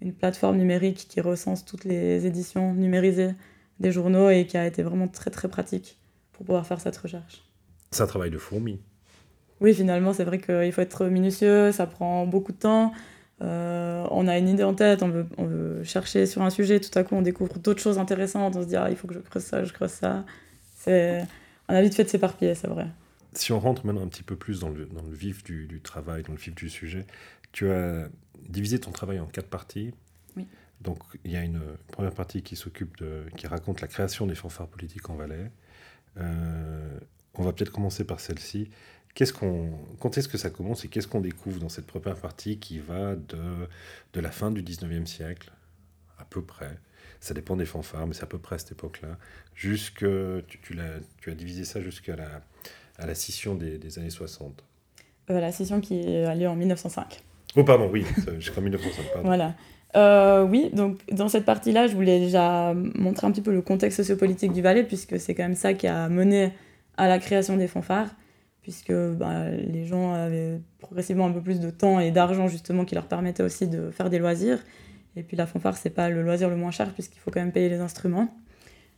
une 0.02 0.14
plateforme 0.14 0.58
numérique 0.58 1.08
qui 1.08 1.22
recense 1.22 1.66
toutes 1.66 1.86
les 1.86 2.26
éditions 2.26 2.74
numérisées 2.74 3.32
des 3.80 3.92
journaux 3.92 4.30
et 4.30 4.46
qui 4.46 4.58
a 4.58 4.66
été 4.66 4.84
vraiment 4.84 5.08
très, 5.08 5.32
très 5.32 5.48
pratique 5.48 5.98
pour 6.34 6.46
pouvoir 6.46 6.66
faire 6.66 6.80
cette 6.80 6.98
recherche. 6.98 7.44
C'est 7.92 8.04
un 8.04 8.08
travail 8.08 8.32
de 8.32 8.38
fourmi. 8.38 8.80
Oui, 9.62 9.74
finalement, 9.74 10.14
c'est 10.14 10.24
vrai 10.24 10.40
qu'il 10.40 10.72
faut 10.72 10.82
être 10.82 11.06
minutieux, 11.06 11.72
ça 11.72 11.86
prend 11.86 12.26
beaucoup 12.26 12.52
de 12.52 12.58
temps. 12.58 12.94
Euh, 13.42 14.06
on 14.12 14.28
a 14.28 14.38
une 14.38 14.50
idée 14.50 14.64
en 14.64 14.74
tête, 14.74 15.02
on 15.02 15.10
veut, 15.10 15.26
on 15.38 15.46
veut, 15.46 15.84
chercher 15.84 16.26
sur 16.26 16.42
un 16.42 16.50
sujet, 16.50 16.80
tout 16.80 16.98
à 16.98 17.04
coup 17.04 17.16
on 17.16 17.22
découvre 17.22 17.58
d'autres 17.58 17.82
choses 17.82 17.98
intéressantes, 17.98 18.56
on 18.58 18.64
se 18.64 18.68
dit 18.68 18.76
ah, 18.76 18.90
il 18.90 18.98
faut 18.98 19.08
que 19.08 19.14
je 19.14 19.20
creuse 19.20 19.44
ça, 19.44 19.64
je 19.64 19.72
creuse 19.72 19.92
ça. 19.92 20.26
C'est 20.76 21.26
on 21.70 21.74
a 21.74 21.82
vite 21.82 21.96
fait 21.96 22.04
de 22.04 22.10
s'éparpiller, 22.10 22.56
c'est 22.56 22.68
vrai. 22.68 22.88
Si 23.34 23.52
on 23.54 23.60
rentre 23.60 23.86
maintenant 23.86 24.04
un 24.04 24.08
petit 24.08 24.24
peu 24.24 24.36
plus 24.36 24.60
dans 24.60 24.70
le, 24.70 24.86
dans 24.88 25.04
le 25.04 25.14
vif 25.14 25.44
du, 25.44 25.68
du, 25.68 25.82
travail, 25.82 26.24
dans 26.24 26.34
le 26.34 26.40
vif 26.40 26.56
du 26.56 26.70
sujet, 26.70 27.06
tu 27.52 27.70
as 27.70 28.10
divisé 28.48 28.80
ton 28.80 28.92
travail 28.92 29.20
en 29.20 29.26
quatre 29.26 29.50
parties. 29.50 29.94
Donc 30.82 31.00
il 31.24 31.32
y 31.32 31.36
a 31.36 31.44
une 31.44 31.62
première 31.92 32.14
partie 32.14 32.42
qui 32.42 32.56
s'occupe 32.56 32.98
de, 32.98 33.26
qui 33.38 33.48
raconte 33.48 33.82
la 33.82 33.88
création 33.88 34.26
des 34.26 34.36
fanfares 34.36 34.68
politiques 34.68 35.10
en 35.10 35.16
Valais. 35.16 35.52
Euh, 36.18 37.00
on 37.36 37.44
va 37.44 37.54
peut-être 37.54 37.72
commencer 37.72 38.04
par 38.04 38.20
celle-ci. 38.20 38.70
Qu'est-ce 39.16 39.34
qu'on, 39.34 39.72
quand 40.00 40.18
est-ce 40.18 40.28
que 40.28 40.38
ça 40.38 40.50
commence 40.50 40.86
et 40.86 40.88
qu'est-ce 40.88 41.08
qu'on 41.08 41.22
découvre 41.22 41.60
dans 41.60 41.70
cette 41.70 41.88
première 41.88 42.16
partie 42.16 42.60
qui 42.60 42.80
va 42.80 43.16
de, 43.16 43.68
de 44.14 44.20
la 44.20 44.32
fin 44.32 44.52
du 44.52 44.64
19e 44.64 45.06
siècle, 45.06 45.52
à 46.20 46.26
peu 46.26 46.42
près, 46.42 46.78
ça 47.20 47.34
dépend 47.34 47.56
des 47.56 47.66
fanfares, 47.66 48.08
mais 48.08 48.14
c'est 48.14 48.24
à 48.24 48.28
peu 48.28 48.38
près 48.38 48.56
à 48.56 48.60
cette 48.60 48.74
époque-là. 48.74 49.18
Jusque, 49.56 50.06
tu, 50.48 50.60
tu, 50.62 50.80
as, 50.80 51.00
tu 51.18 51.32
as 51.32 51.36
divisé 51.36 51.66
ça 51.66 51.82
jusqu'à 51.82 52.16
la, 52.16 52.42
à 52.98 53.06
la 53.06 53.16
scission 53.16 53.56
des, 53.56 53.78
des 53.78 54.00
années 54.00 54.10
60. 54.10 54.64
Euh, 55.30 55.40
la 55.40 55.52
scission 55.52 55.82
qui 55.82 56.08
a 56.08 56.36
lieu 56.36 56.48
en 56.48 56.56
1905. 56.56 57.22
Oh, 57.56 57.64
pardon, 57.64 57.90
oui, 57.92 58.06
jusqu'en 58.40 58.62
1905. 58.62 59.04
Pardon. 59.14 59.28
Voilà. 59.28 59.56
Euh, 59.96 60.44
oui, 60.44 60.70
donc 60.74 61.00
dans 61.12 61.30
cette 61.30 61.46
partie-là, 61.46 61.88
je 61.88 61.96
voulais 61.96 62.20
déjà 62.20 62.74
montrer 62.96 63.26
un 63.28 63.32
petit 63.32 63.42
peu 63.42 63.52
le 63.52 63.62
contexte 63.62 63.98
sociopolitique 63.98 64.54
du 64.54 64.62
Valais, 64.62 64.84
puisque 64.84 65.20
c'est 65.20 65.34
quand 65.34 65.44
même 65.44 65.56
ça 65.56 65.74
qui 65.74 65.88
a 65.88 66.10
mené 66.10 66.54
à 66.98 67.08
la 67.08 67.20
création 67.20 67.58
des 67.58 67.68
fanfares, 67.68 68.16
puisque 68.62 68.94
bah, 68.94 69.50
les 69.50 69.86
gens 69.86 70.14
avaient 70.14 70.60
progressivement 70.80 71.28
un 71.28 71.32
peu 71.32 71.42
plus 71.42 71.60
de 71.60 71.70
temps 71.70 72.00
et 72.00 72.12
d'argent, 72.12 72.48
justement, 72.48 72.86
qui 72.86 72.96
leur 72.96 73.06
permettait 73.08 73.44
aussi 73.44 73.68
de 73.68 73.90
faire 73.90 74.10
des 74.10 74.20
loisirs. 74.20 74.60
Et 75.16 75.24
puis 75.24 75.36
la 75.36 75.46
fanfare, 75.46 75.78
c'est 75.78 75.90
pas 75.90 76.10
le 76.10 76.22
loisir 76.22 76.50
le 76.50 76.56
moins 76.56 76.72
cher 76.72 76.94
puisqu'il 76.94 77.20
faut 77.20 77.32
quand 77.32 77.40
même 77.40 77.52
payer 77.52 77.70
les 77.70 77.80
instruments. 77.80 78.34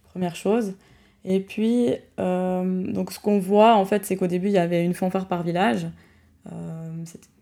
Première 0.03 0.35
chose. 0.35 0.75
Et 1.23 1.39
puis, 1.39 1.93
euh, 2.19 2.91
donc 2.91 3.11
ce 3.11 3.19
qu'on 3.19 3.39
voit 3.39 3.75
en 3.75 3.85
fait, 3.85 4.05
c'est 4.05 4.15
qu'au 4.15 4.27
début, 4.27 4.47
il 4.47 4.53
y 4.53 4.57
avait 4.57 4.83
une 4.83 4.93
fanfare 4.93 5.27
par 5.27 5.43
village, 5.43 5.87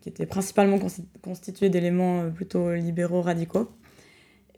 qui 0.02 0.10
était 0.10 0.26
principalement 0.26 0.80
constituée 1.22 1.70
d'éléments 1.70 2.22
euh, 2.22 2.30
plutôt 2.30 2.74
libéraux 2.74 3.22
radicaux. 3.22 3.70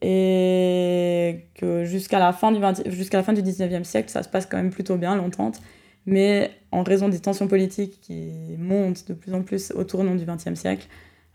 Et 0.03 1.45
que 1.53 1.85
jusqu'à 1.85 2.17
la, 2.17 2.33
fin 2.33 2.51
du 2.51 2.59
la 2.59 3.23
fin 3.23 3.33
du 3.33 3.43
19e 3.43 3.83
siècle, 3.83 4.09
ça 4.09 4.23
se 4.23 4.29
passe 4.29 4.47
quand 4.47 4.57
même 4.57 4.71
plutôt 4.71 4.97
bien, 4.97 5.15
l'entente. 5.15 5.61
Mais 6.07 6.51
en 6.71 6.81
raison 6.81 7.07
des 7.07 7.19
tensions 7.19 7.47
politiques 7.47 8.01
qui 8.01 8.31
montent 8.57 9.07
de 9.07 9.13
plus 9.13 9.33
en 9.35 9.43
plus 9.43 9.71
au 9.71 9.83
tournant 9.83 10.15
du 10.15 10.25
20e 10.25 10.55
siècle, 10.55 10.87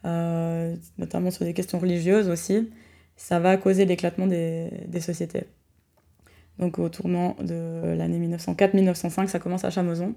euh, 0.05 0.75
notamment 0.99 1.31
sur 1.31 1.45
des 1.45 1.55
questions 1.55 1.79
religieuses 1.79 2.29
aussi, 2.29 2.69
ça 3.17 3.39
va 3.39 3.57
causer 3.57 3.85
l'éclatement 3.85 4.27
des, 4.27 4.69
des, 4.89 5.01
sociétés. 5.01 5.45
Donc 6.59 6.81
au 6.81 6.89
tournant 6.89 7.37
de 7.41 7.95
l'année 7.97 8.19
1904-1905, 8.27 9.29
ça 9.29 9.39
commence 9.39 9.65
à 9.65 9.71
Chamoison, 9.71 10.15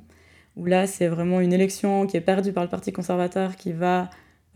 où 0.59 0.65
là 0.65 0.85
c'est 0.87 1.07
vraiment 1.07 1.39
une 1.39 1.53
élection 1.53 2.05
qui 2.05 2.17
est 2.17 2.21
perdue 2.21 2.51
par 2.51 2.63
le 2.63 2.69
Parti 2.69 2.91
conservateur 2.91 3.55
qui 3.55 3.71
va 3.71 4.09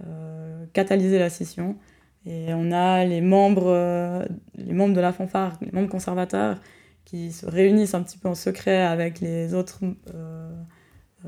euh, 0.06 0.66
catalyser 0.74 1.18
la 1.18 1.30
scission. 1.30 1.78
Et 2.26 2.54
on 2.54 2.72
a 2.72 3.04
les 3.06 3.22
membres, 3.22 3.68
euh, 3.68 4.26
les 4.56 4.74
membres 4.74 4.94
de 4.94 5.02
la 5.02 5.14
fanfare, 5.14 5.58
les 5.62 5.72
membres 5.72 5.90
conservateurs, 5.90 6.60
qui 7.06 7.32
se 7.32 7.46
réunissent 7.46 7.94
un 7.94 8.04
petit 8.04 8.18
peu 8.18 8.28
en 8.28 8.36
secret 8.36 8.82
avec 8.82 9.20
les 9.20 9.54
autres 9.54 9.80
euh, 10.14 10.50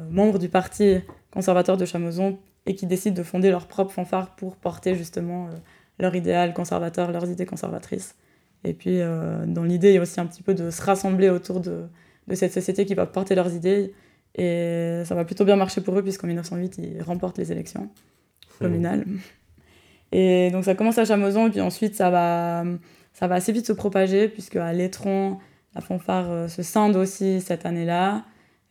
membres 0.10 0.40
du 0.40 0.50
Parti 0.50 0.98
conservateur 1.32 1.78
de 1.78 1.86
Chamoison 1.86 2.38
et 2.66 2.76
qui 2.76 2.86
décident 2.86 3.16
de 3.16 3.24
fonder 3.24 3.50
leur 3.50 3.68
propre 3.68 3.92
fanfare 3.92 4.36
pour 4.36 4.56
porter 4.56 4.96
justement 4.96 5.50
leur 6.00 6.16
idéal 6.16 6.54
conservateur, 6.54 7.12
leurs 7.12 7.30
idées 7.30 7.46
conservatrices. 7.46 8.16
Et 8.64 8.74
puis, 8.74 9.00
dans 9.00 9.64
l'idée, 9.64 9.90
il 9.90 9.96
y 9.96 9.98
a 9.98 10.02
aussi 10.02 10.20
un 10.20 10.26
petit 10.26 10.42
peu 10.42 10.56
de 10.56 10.72
se 10.72 10.82
rassembler 10.82 11.30
autour 11.30 11.60
de, 11.60 11.84
de, 12.28 12.36
cette 12.36 12.52
société 12.52 12.86
qui 12.86 12.96
va 12.96 13.06
porter 13.06 13.36
leurs 13.36 13.54
idées. 13.54 13.94
Et 14.38 15.02
ça 15.06 15.16
va 15.16 15.26
plutôt 15.26 15.46
bien 15.46 15.56
marcher 15.56 15.82
pour 15.82 15.98
eux, 15.98 16.04
puisqu'en 16.04 16.28
1908, 16.28 16.78
ils 16.78 17.02
remportent 17.02 17.38
les 17.38 17.52
élections 17.52 17.90
communales. 18.60 19.06
Et 20.12 20.50
donc, 20.52 20.64
ça 20.64 20.76
commence 20.76 20.98
à 20.98 21.06
Chamoison, 21.06 21.48
et 21.48 21.50
puis 21.50 21.62
ensuite, 21.62 21.96
ça 21.96 22.10
va, 22.10 22.64
ça 23.12 23.28
va 23.28 23.36
assez 23.36 23.52
vite 23.52 23.66
se 23.66 23.74
propager, 23.74 24.30
puisque 24.30 24.56
à 24.56 24.72
l'étron, 24.72 25.40
la 25.74 25.82
fanfare 25.82 26.50
se 26.50 26.64
scinde 26.64 26.96
aussi 26.96 27.42
cette 27.42 27.66
année-là. 27.66 28.24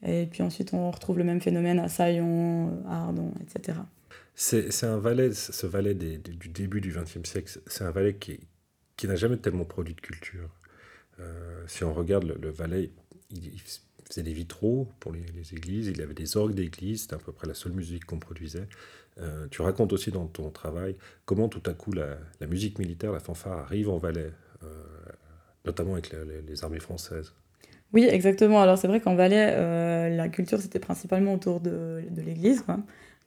Et 0.07 0.27
puis 0.27 0.43
ensuite, 0.43 0.73
on 0.73 0.91
retrouve 0.91 1.19
le 1.19 1.25
même 1.25 1.41
phénomène 1.41 1.79
à 1.81 1.89
Saillon, 1.89 2.83
à 2.89 3.05
Ardon, 3.05 3.33
etc. 3.43 3.79
C'est 4.35 4.85
un 4.85 4.99
valet, 4.99 5.33
ce 5.33 5.67
valet 5.67 5.95
du 5.95 6.49
début 6.49 6.81
du 6.81 6.93
XXe 6.93 7.29
siècle, 7.29 7.61
c'est 7.67 7.85
un 7.85 7.91
valet 7.91 8.15
qui, 8.15 8.41
qui 8.97 9.07
n'a 9.07 9.17
jamais 9.17 9.37
tellement 9.37 9.65
produit 9.65 9.95
de 9.95 10.01
culture. 10.01 10.51
Euh, 11.21 11.63
si 11.67 11.85
on 11.85 11.95
regarde 11.95 12.25
le, 12.25 12.51
valet, 12.51 12.91
il, 13.31 13.53
faisait 14.09 14.23
des 14.23 14.33
vitraux 14.33 14.89
pour 15.01 15.13
les, 15.13 15.55
églises, 15.55 15.89
il 15.89 16.01
avait 16.03 16.15
des 16.15 16.37
orgues 16.37 16.55
d'église, 16.55 17.03
c'était 17.03 17.15
à 17.15 17.19
peu 17.19 17.33
près 17.33 17.47
la 17.47 17.55
seule 17.55 17.73
musique 17.73 18.05
qu'on 18.05 18.19
produisait. 18.19 18.67
Euh, 19.21 19.47
tu 19.51 19.63
racontes 19.63 19.93
aussi 19.93 20.11
dans 20.11 20.27
ton 20.27 20.51
travail 20.51 20.97
comment 21.25 21.49
tout 21.49 21.63
à 21.67 21.73
coup 21.73 21.93
la, 21.93 22.17
musique 22.47 22.79
militaire, 22.79 23.13
la 23.13 23.21
fanfare 23.21 23.59
arrive 23.59 23.89
en 23.89 23.99
Valais, 23.99 24.33
euh, 24.63 24.67
notamment 25.65 25.93
avec 25.93 26.15
les, 26.47 26.65
armées 26.65 26.81
françaises. 26.81 27.33
Oui, 27.93 28.05
exactement. 28.11 28.61
Alors 28.61 28.77
c'est 28.77 28.89
vrai 28.89 29.01
qu'en 29.01 29.15
Valais, 29.15 30.11
la 30.17 30.29
culture 30.29 30.61
c'était 30.61 30.81
principalement 30.81 31.35
autour 31.35 31.61
de, 31.61 32.03
l'église. 32.17 32.65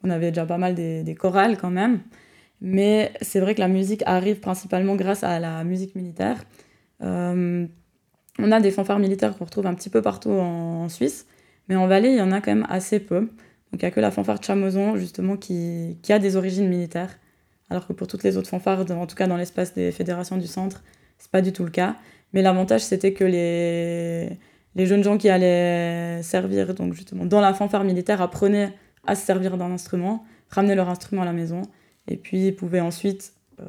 On 0.04 0.10
avait 0.10 0.30
déjà 0.30 0.46
pas 0.46 0.58
mal 0.58 0.76
des 0.76 1.16
chorales 1.16 1.58
quand 1.58 1.72
même. 1.72 2.02
Mais 2.62 3.14
c'est 3.22 3.40
vrai 3.40 3.54
que 3.54 3.60
la 3.60 3.68
musique 3.68 4.04
arrive 4.06 4.40
principalement 4.40 4.96
grâce 4.96 5.24
à 5.24 5.40
la 5.40 5.64
musique 5.64 5.96
militaire. 5.96 6.44
On 8.40 8.52
a 8.52 8.60
des 8.60 8.72
fanfares 8.72 9.00
militaires 9.00 9.36
qu'on 9.38 9.46
retrouve 9.46 9.66
un 9.66 9.74
petit 9.74 9.90
peu 9.90 10.02
partout 10.02 10.32
en, 10.32 10.90
Suisse, 10.90 11.26
mais 11.70 11.76
en 11.76 11.88
Valais, 11.88 12.12
il 12.12 12.18
y 12.18 12.22
en 12.22 12.32
a 12.32 12.40
quand 12.40 12.52
même 12.52 12.68
assez 12.70 13.00
peu. 13.00 13.22
Donc 13.22 13.74
il 13.74 13.80
n'y 13.80 13.86
a 13.86 13.92
que 13.92 14.00
la 14.00 14.12
fanfare 14.12 14.40
de 14.40 14.98
justement, 14.98 15.36
qui, 15.38 15.98
qui, 16.02 16.14
a 16.14 16.20
des 16.20 16.36
origines 16.36 16.70
militaires, 16.70 17.18
alors 17.70 17.88
que 17.88 17.94
pour 17.94 18.08
toutes 18.08 18.24
les 18.24 18.38
autres 18.38 18.50
fanfares, 18.50 18.90
en 18.92 19.08
tout 19.08 19.16
cas 19.16 19.28
dans 19.28 19.38
l'espace 19.38 19.74
des 19.74 19.92
fédérations 19.92 20.38
du 20.38 20.48
centre, 20.48 20.84
c'est 21.18 21.32
pas 21.32 21.42
du 21.42 21.52
tout 21.52 21.64
le 21.64 21.72
cas. 21.72 21.96
Mais 22.34 22.42
l'avantage, 22.42 22.82
c'était 22.82 23.14
que 23.14 23.24
les, 23.24 24.30
les 24.76 24.86
jeunes 24.86 25.04
gens 25.04 25.18
qui 25.18 25.30
allaient 25.30 26.22
servir 26.24 26.74
donc 26.74 26.94
justement 26.94 27.26
dans 27.26 27.42
la 27.42 27.54
fanfare 27.54 27.84
militaire 27.84 28.22
apprenaient 28.22 28.74
à 29.06 29.16
se 29.16 29.26
servir 29.26 29.58
d'un 29.58 29.72
instrument, 29.72 30.26
ramenaient 30.50 30.76
leur 30.76 30.90
instrument 30.90 31.24
à 31.24 31.26
la 31.26 31.34
maison 31.34 31.64
et 32.08 32.18
puis 32.18 32.48
ils 32.48 32.56
pouvaient 32.56 32.82
ensuite 32.82 33.34
euh, 33.60 33.64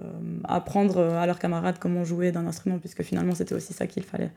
apprendre 0.45 1.01
à 1.01 1.27
leurs 1.27 1.39
camarades 1.39 1.79
comment 1.79 2.05
jouer 2.05 2.31
d'un 2.31 2.47
instrument, 2.47 2.79
puisque 2.79 3.03
finalement 3.03 3.35
c'était 3.35 3.55
aussi 3.55 3.73
ça 3.73 3.87
qu'il 3.87 4.03
fallait. 4.03 4.31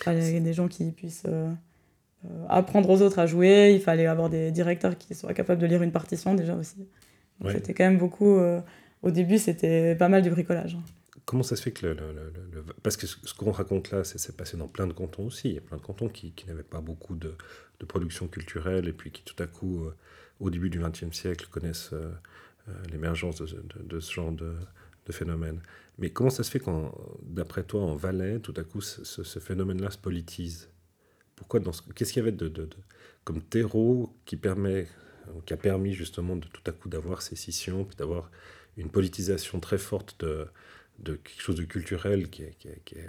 Il 0.00 0.04
fallait 0.04 0.40
des 0.40 0.52
gens 0.52 0.68
qui 0.68 0.90
puissent 0.90 1.24
euh, 1.26 1.50
euh, 2.24 2.46
apprendre 2.48 2.88
aux 2.90 3.02
autres 3.02 3.18
à 3.18 3.26
jouer, 3.26 3.72
il 3.74 3.80
fallait 3.80 4.06
avoir 4.06 4.30
des 4.30 4.50
directeurs 4.50 4.96
qui 4.96 5.14
soient 5.14 5.34
capables 5.34 5.60
de 5.60 5.66
lire 5.66 5.82
une 5.82 5.92
partition 5.92 6.34
déjà 6.34 6.54
aussi. 6.54 6.86
C'était 7.48 7.72
quand 7.72 7.84
même 7.84 7.98
beaucoup. 7.98 8.38
au 9.02 9.10
début, 9.10 9.38
c'était 9.38 9.94
pas 9.94 10.08
mal 10.08 10.20
du 10.20 10.28
bricolage. 10.28 10.76
Comment 11.24 11.42
ça 11.42 11.56
se 11.56 11.62
fait 11.62 11.70
que 11.70 11.86
le. 11.86 11.96
Parce 12.82 12.98
que 12.98 13.06
ce 13.06 13.32
qu'on 13.34 13.50
raconte 13.50 13.92
là, 13.92 14.04
c'est 14.04 14.36
passé 14.36 14.58
dans 14.58 14.68
plein 14.68 14.86
de 14.86 14.92
cantons 14.92 15.26
aussi. 15.26 15.48
Il 15.48 15.54
y 15.54 15.58
a 15.58 15.62
plein 15.62 15.78
de 15.78 15.82
cantons 15.82 16.08
qui, 16.08 16.32
qui 16.32 16.46
n'avaient 16.48 16.62
pas 16.62 16.82
beaucoup 16.82 17.14
de, 17.14 17.34
de, 17.78 17.86
production 17.86 18.28
culturelle 18.28 18.88
et 18.88 18.92
puis 18.92 19.10
qui 19.10 19.22
tout 19.22 19.42
à 19.42 19.46
coup, 19.46 19.86
au 20.38 20.50
début 20.50 20.68
du 20.68 20.80
XXe 20.80 21.16
siècle, 21.16 21.46
connaissent 21.50 21.94
euh, 22.70 22.72
l'émergence 22.90 23.40
de, 23.40 24.00
ce 24.00 24.12
genre 24.12 24.32
de, 24.32 24.54
phénomène. 25.12 25.60
Mais 25.98 26.10
comment 26.10 26.30
ça 26.30 26.42
se 26.42 26.50
fait 26.50 26.60
quand, 26.60 26.94
d'après 27.22 27.62
toi, 27.62 27.82
en 27.82 27.94
Valais, 27.94 28.38
tout 28.40 28.54
à 28.56 28.64
coup, 28.64 28.80
ce, 28.80 29.38
phénomène-là 29.38 29.90
se 29.90 29.98
politise? 29.98 30.70
Pourquoi 31.36 31.60
dans 31.60 31.72
Qu'est-ce 31.94 32.12
qu'il 32.12 32.20
y 32.20 32.26
avait 32.26 32.36
de, 32.36 32.68
comme 33.24 33.42
terreau 33.42 34.14
qui 34.24 34.36
permet, 34.36 34.86
qui 35.46 35.52
a 35.52 35.56
permis 35.56 35.92
justement 35.92 36.36
de 36.36 36.46
tout 36.46 36.62
à 36.66 36.72
coup 36.72 36.88
d'avoir 36.88 37.22
ces 37.22 37.36
scissions, 37.36 37.84
puis 37.84 37.96
d'avoir 37.96 38.30
une 38.76 38.90
politisation 38.90 39.60
très 39.60 39.78
forte 39.78 40.18
de, 40.20 40.46
de 41.00 41.14
quelque 41.14 41.40
chose 41.40 41.56
de 41.56 41.64
culturel 41.64 42.30
qui 42.30 42.42
est, 42.42 42.56
euh, 42.96 43.08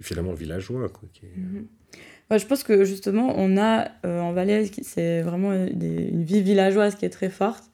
finalement 0.00 0.32
villageois. 0.32 0.88
Quoi, 0.88 1.08
mm-hmm. 1.22 2.38
je 2.38 2.46
pense 2.46 2.64
que 2.64 2.84
justement, 2.84 3.34
on 3.36 3.56
a 3.56 3.88
euh, 4.04 4.20
en 4.20 4.32
Valais, 4.32 4.70
c'est 4.82 5.22
vraiment 5.22 5.52
une 5.52 6.24
vie 6.24 6.42
villageoise 6.42 6.96
qui 6.96 7.04
est 7.04 7.10
très 7.10 7.30
forte 7.30 7.64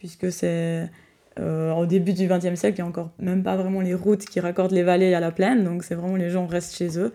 puisque 0.00 0.32
c'est 0.32 0.90
euh, 1.40 1.72
au 1.72 1.86
début 1.86 2.12
du 2.12 2.26
XXe 2.26 2.54
siècle, 2.54 2.78
il 2.78 2.82
n'y 2.82 2.86
a 2.86 2.86
encore 2.86 3.10
même 3.18 3.42
pas 3.42 3.56
vraiment 3.56 3.80
les 3.80 3.94
routes 3.94 4.24
qui 4.24 4.40
raccordent 4.40 4.72
les 4.72 4.82
vallées 4.82 5.14
à 5.14 5.20
la 5.20 5.30
plaine, 5.30 5.64
donc 5.64 5.84
c'est 5.84 5.94
vraiment 5.94 6.16
les 6.16 6.30
gens 6.30 6.46
restent 6.46 6.76
chez 6.76 6.98
eux. 6.98 7.12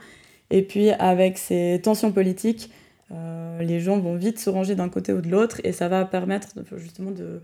Et 0.49 0.63
puis 0.63 0.89
avec 0.91 1.37
ces 1.37 1.79
tensions 1.83 2.11
politiques, 2.11 2.71
euh, 3.11 3.61
les 3.61 3.79
gens 3.79 3.99
vont 3.99 4.15
vite 4.15 4.39
se 4.39 4.49
ranger 4.49 4.75
d'un 4.75 4.89
côté 4.89 5.13
ou 5.13 5.21
de 5.21 5.29
l'autre, 5.29 5.61
et 5.63 5.71
ça 5.71 5.87
va 5.89 6.05
permettre 6.05 6.49
justement 6.77 7.11
de, 7.11 7.41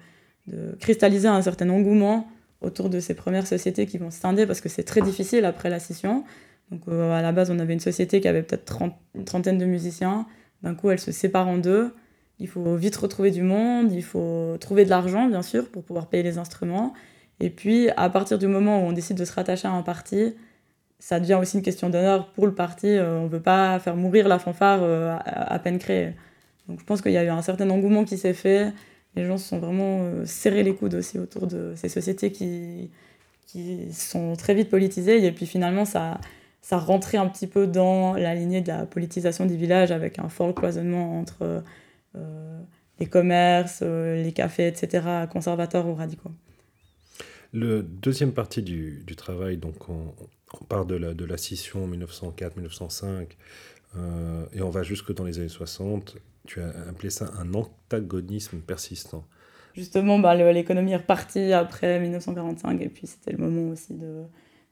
cristalliser 0.80 1.28
un 1.28 1.42
certain 1.42 1.70
engouement 1.70 2.28
autour 2.62 2.90
de 2.90 3.00
ces 3.00 3.14
premières 3.14 3.46
sociétés 3.46 3.86
qui 3.86 3.98
vont 4.00 4.10
se 4.10 4.20
scinder, 4.20 4.48
parce 4.48 4.60
que 4.60 4.70
c'est 4.70 4.84
très 4.84 5.02
difficile 5.02 5.46
après 5.46 5.70
la 5.70 5.80
scission. 5.80 6.24
Donc 6.72 6.82
euh, 6.88 7.12
à 7.12 7.22
la 7.22 7.32
base, 7.32 7.52
on 7.52 7.60
avait 7.60 7.74
une 7.74 7.80
société 7.80 8.22
qui 8.22 8.28
avait 8.28 8.42
peut-être 8.42 8.82
une 9.14 9.26
trentaine 9.26 9.58
de 9.58 9.66
musiciens. 9.66 10.26
D'un 10.64 10.74
coup, 10.74 10.90
elle 10.90 11.00
se 11.00 11.12
sépare 11.12 11.48
en 11.48 11.58
deux. 11.58 11.94
Il 12.42 12.48
faut 12.48 12.76
vite 12.76 12.96
retrouver 12.96 13.30
du 13.30 13.44
monde, 13.44 13.92
il 13.92 14.02
faut 14.02 14.58
trouver 14.60 14.84
de 14.84 14.90
l'argent, 14.90 15.28
bien 15.28 15.44
sûr, 15.44 15.70
pour 15.70 15.84
pouvoir 15.84 16.08
payer 16.08 16.24
les 16.24 16.40
instruments. 16.40 16.92
Et 17.40 17.52
puis, 17.52 17.90
à 17.98 18.10
partir 18.10 18.40
du 18.40 18.48
moment 18.48 18.84
où 18.84 18.88
on 18.88 18.94
décide 18.94 19.16
de 19.16 19.26
se 19.26 19.34
rattacher 19.34 19.68
à 19.68 19.72
un 19.72 19.84
parti, 19.84 20.34
ça 20.98 21.20
devient 21.20 21.36
aussi 21.36 21.58
une 21.58 21.64
question 21.64 21.92
d'honneur 21.92 22.32
pour 22.34 22.48
le 22.48 22.56
parti. 22.56 22.88
Euh, 22.88 23.20
on 23.20 23.24
ne 23.26 23.30
veut 23.30 23.42
pas 23.42 23.78
faire 23.78 23.96
mourir 23.96 24.28
la 24.28 24.40
fanfare 24.40 24.80
euh, 24.82 25.16
à, 25.24 25.60
peine 25.60 25.78
créée. 25.78 26.14
Donc, 26.68 26.80
je 26.80 26.86
pense 26.86 27.04
qu'il 27.04 27.12
y 27.12 27.18
a 27.18 27.24
eu 27.24 27.30
un 27.30 27.44
certain 27.44 27.70
engouement 27.70 28.06
qui 28.06 28.18
s'est 28.18 28.34
fait. 28.34 28.74
Les 29.16 29.26
gens 29.26 29.38
se 29.38 29.48
sont 29.48 29.60
vraiment 29.60 30.00
euh, 30.02 30.26
serrés 30.26 30.64
les 30.64 30.74
coudes 30.74 30.96
aussi 30.96 31.20
autour 31.20 31.46
de 31.46 31.74
ces 31.76 31.90
sociétés 31.90 32.32
qui, 32.32 32.90
qui 33.46 33.94
sont 33.94 34.36
très 34.36 34.56
vite 34.56 34.72
politisées. 34.72 35.24
Et 35.24 35.32
puis, 35.32 35.46
finalement, 35.46 35.86
ça, 35.86 36.20
ça 36.64 36.80
rentrait 36.80 37.20
un 37.20 37.28
petit 37.28 37.46
peu 37.46 37.68
dans 37.68 38.16
la 38.16 38.34
lignée 38.34 38.62
de 38.62 38.70
la 38.70 38.88
politisation 38.88 39.46
du 39.46 39.56
village 39.56 39.92
avec 39.92 40.18
un 40.18 40.28
fort 40.28 40.56
cloisonnement 40.56 41.20
entre 41.20 41.64
les 43.02 43.08
commerces, 43.08 43.80
euh, 43.82 44.24
les 44.24 44.32
cafés, 44.32 44.68
etc., 44.68 45.04
conservateurs 45.30 45.88
ou 45.88 45.96
radicaux. 45.96 46.32
Le 47.52 47.82
deuxième 47.82 48.32
partie 48.32 48.62
du, 48.62 49.04
du 49.06 49.16
travail, 49.16 49.58
donc 49.58 49.90
on, 49.90 50.14
part 50.70 50.86
de 50.86 50.96
la, 50.96 51.14
de 51.14 51.26
la 51.26 51.38
scission 51.38 51.88
1904-1905 51.88 53.28
euh, 53.98 54.46
et 54.54 54.62
on 54.62 54.70
va 54.70 54.84
jusque 54.84 55.14
dans 55.14 55.26
les 55.26 55.40
années 55.40 55.50
60. 55.50 56.18
Tu 56.46 56.62
as 56.62 56.70
appelé 56.88 57.10
ça 57.10 57.32
un 57.40 57.54
antagonisme 57.54 58.60
persistant. 58.60 59.26
Justement, 59.74 60.20
bah, 60.20 60.36
l'économie 60.52 60.92
est 60.92 60.98
repartie 60.98 61.54
après 61.54 62.00
1945 62.00 62.82
et 62.82 62.90
puis 62.90 63.08
c'était 63.08 63.32
le 63.32 63.38
moment 63.38 63.72
aussi 63.72 63.94
de, 63.94 64.24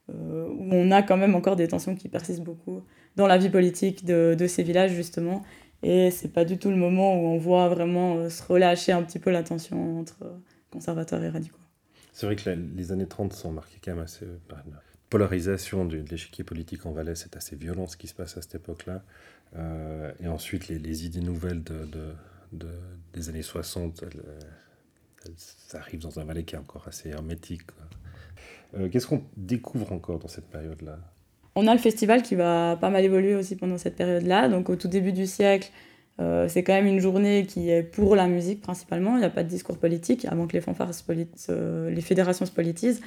où 0.08 0.68
on 0.72 0.90
a 0.90 1.02
quand 1.02 1.16
même 1.16 1.34
encore 1.34 1.56
des 1.56 1.68
tensions 1.68 1.96
qui 1.96 2.08
persistent 2.08 2.44
beaucoup 2.44 2.84
dans 3.16 3.26
la 3.26 3.38
vie 3.38 3.50
politique 3.50 4.04
de, 4.04 4.36
de 4.38 4.46
ces 4.46 4.62
villages 4.62 4.92
justement 4.92 5.42
et 5.82 6.10
c'est 6.10 6.28
pas 6.28 6.44
du 6.44 6.58
tout 6.58 6.70
le 6.70 6.76
moment 6.76 7.14
où 7.14 7.26
on 7.26 7.38
voit 7.38 7.68
vraiment 7.68 8.16
euh, 8.16 8.28
se 8.28 8.42
relâcher 8.42 8.92
un 8.92 9.02
petit 9.02 9.18
peu 9.18 9.30
la 9.30 9.42
tension 9.42 9.98
entre 9.98 10.22
euh, 10.22 10.36
conservateurs 10.70 11.22
et 11.22 11.28
radicaux. 11.28 11.56
C'est 12.12 12.26
vrai 12.26 12.36
que 12.36 12.50
les 12.50 12.92
années 12.92 13.06
30 13.06 13.32
sont 13.32 13.52
marquées 13.52 13.78
quand 13.82 13.92
même 13.92 14.04
assez 14.04 14.26
par 14.48 14.58
une 14.66 14.74
polarisation 15.08 15.86
de, 15.86 15.98
l'échiquier 16.10 16.44
politique 16.44 16.84
en 16.84 16.92
Valais. 16.92 17.14
C'est 17.14 17.36
assez 17.36 17.56
violent 17.56 17.86
ce 17.86 17.96
qui 17.96 18.08
se 18.08 18.14
passe 18.14 18.36
à 18.36 18.42
cette 18.42 18.56
époque-là. 18.56 19.02
Euh, 19.56 20.12
et 20.20 20.28
ensuite, 20.28 20.68
les, 20.68 21.06
idées 21.06 21.20
nouvelles 21.20 21.62
de, 21.62 21.88
de, 22.52 22.68
des 23.14 23.28
années 23.28 23.42
60, 23.42 24.02
elles, 24.02 24.22
arrivent 25.72 26.02
dans 26.02 26.18
un 26.18 26.24
Valais 26.24 26.44
qui 26.44 26.56
est 26.56 26.58
encore 26.58 26.86
assez 26.88 27.08
hermétique. 27.08 27.62
Qu'est-ce 28.90 29.06
qu'on 29.06 29.24
découvre 29.36 29.92
encore 29.92 30.18
dans 30.18 30.28
cette 30.28 30.48
période-là? 30.48 30.98
On 31.54 31.66
a 31.66 31.72
le 31.72 31.80
festival 31.80 32.22
qui 32.22 32.34
va 32.34 32.76
pas 32.80 32.90
mal 32.90 33.04
évoluer 33.04 33.34
aussi 33.34 33.56
pendant 33.56 33.78
cette 33.78 33.96
période-là. 33.96 34.48
Donc 34.48 34.70
au 34.70 34.76
tout 34.76 34.88
début 34.88 35.12
du 35.12 35.26
siècle, 35.26 35.70
euh, 36.20 36.48
c'est 36.48 36.62
quand 36.62 36.72
même 36.72 36.86
une 36.86 37.00
journée 37.00 37.46
qui 37.46 37.70
est 37.70 37.82
pour 37.82 38.14
la 38.14 38.26
musique 38.26 38.60
principalement. 38.60 39.16
Il 39.16 39.20
n'y 39.20 39.24
a 39.24 39.30
pas 39.30 39.42
de 39.42 39.48
discours 39.48 39.78
politique 39.78 40.26
avant 40.26 40.46
que 40.46 40.52
les 40.52 40.60
fanfares, 40.60 40.90
les 41.08 42.00
fédérations 42.00 42.46
se 42.46 42.52
politisent. 42.52 43.00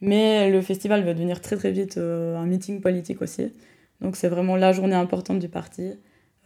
Mais 0.00 0.50
le 0.50 0.62
festival 0.62 1.04
va 1.04 1.12
devenir 1.12 1.42
très 1.42 1.56
très 1.56 1.72
vite 1.72 1.98
euh, 1.98 2.38
un 2.38 2.46
meeting 2.46 2.80
politique 2.80 3.20
aussi. 3.20 3.52
Donc 4.00 4.16
c'est 4.16 4.28
vraiment 4.28 4.56
la 4.56 4.72
journée 4.72 4.94
importante 4.94 5.38
du 5.38 5.48
parti. 5.48 5.92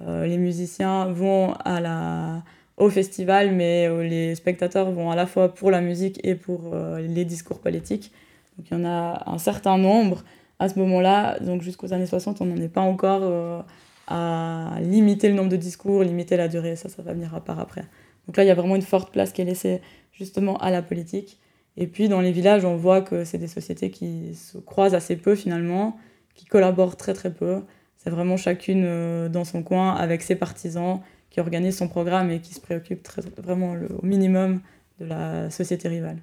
Euh, 0.01 0.27
les 0.27 0.39
musiciens 0.39 1.07
vont 1.07 1.53
à 1.65 1.81
la, 1.81 2.43
au 2.79 2.91
festival, 2.91 3.55
mais 3.55 3.89
les 4.03 4.35
spectateurs 4.35 4.91
vont 4.91 5.13
à 5.13 5.15
la 5.15 5.27
fois 5.27 5.55
pour 5.55 5.71
la 5.71 5.81
musique 5.81 6.19
et 6.25 6.35
pour 6.35 6.75
les 6.99 7.25
discours 7.25 7.61
politiques. 7.61 8.11
Donc 8.59 8.67
il 8.71 8.75
y 8.75 8.77
en 8.77 8.85
a 8.85 9.23
un 9.27 9.39
certain 9.39 9.79
nombre 9.79 10.25
à 10.65 10.69
ce 10.69 10.79
moment-là, 10.79 11.39
donc 11.41 11.63
jusqu'aux 11.63 11.93
années 11.93 12.07
60, 12.07 12.41
on 12.41 12.47
n'en 12.47 12.57
est 12.57 12.69
pas 12.69 12.81
encore 12.81 13.21
euh, 13.23 13.61
à 14.09 14.79
limiter 14.81 15.29
le 15.29 15.35
nombre 15.35 15.51
de 15.51 15.57
discours, 15.57 16.03
limiter 16.03 16.37
la 16.37 16.49
durée, 16.49 16.77
ça, 16.77 16.89
ça 16.89 17.03
va 17.03 17.13
venir 17.13 17.35
à 17.35 17.43
part 17.43 17.61
après. 17.61 17.85
Donc 18.27 18.37
là, 18.37 18.45
il 18.45 18.47
y 18.47 18.51
a 18.51 18.55
vraiment 18.55 18.77
une 18.77 18.83
forte 18.83 19.13
place 19.13 19.33
qui 19.33 19.43
est 19.43 19.45
laissée 19.45 19.83
justement 20.13 20.57
à 20.59 20.71
la 20.71 20.83
politique. 20.83 21.39
Et 21.77 21.87
puis 21.87 22.09
dans 22.09 22.21
les 22.21 22.33
villages, 22.33 22.65
on 22.65 22.77
voit 22.77 23.03
que 23.03 23.25
c'est 23.25 23.39
des 23.39 23.49
sociétés 23.49 23.91
qui 23.91 24.35
se 24.35 24.59
croisent 24.59 24.95
assez 24.95 25.17
peu 25.17 25.35
finalement, 25.35 25.99
qui 26.35 26.47
collaborent 26.47 26.97
très 26.97 27.13
très 27.13 27.33
peu. 27.33 27.63
C'est 27.97 28.11
vraiment 28.11 28.37
chacune 28.37 28.85
euh, 28.87 29.29
dans 29.29 29.45
son 29.45 29.63
coin 29.63 29.95
avec 29.95 30.23
ses 30.23 30.37
partisans 30.37 31.01
qui 31.31 31.41
organisent 31.41 31.77
son 31.77 31.89
programme 31.89 32.31
et 32.31 32.41
qui 32.41 32.55
se 32.55 32.61
préoccupe 32.61 33.03
très, 33.03 33.23
vraiment 33.37 33.73
au 33.73 34.07
minimum 34.07 34.61
de 35.01 35.07
la 35.07 35.51
société 35.51 35.89
rivale. 35.89 36.19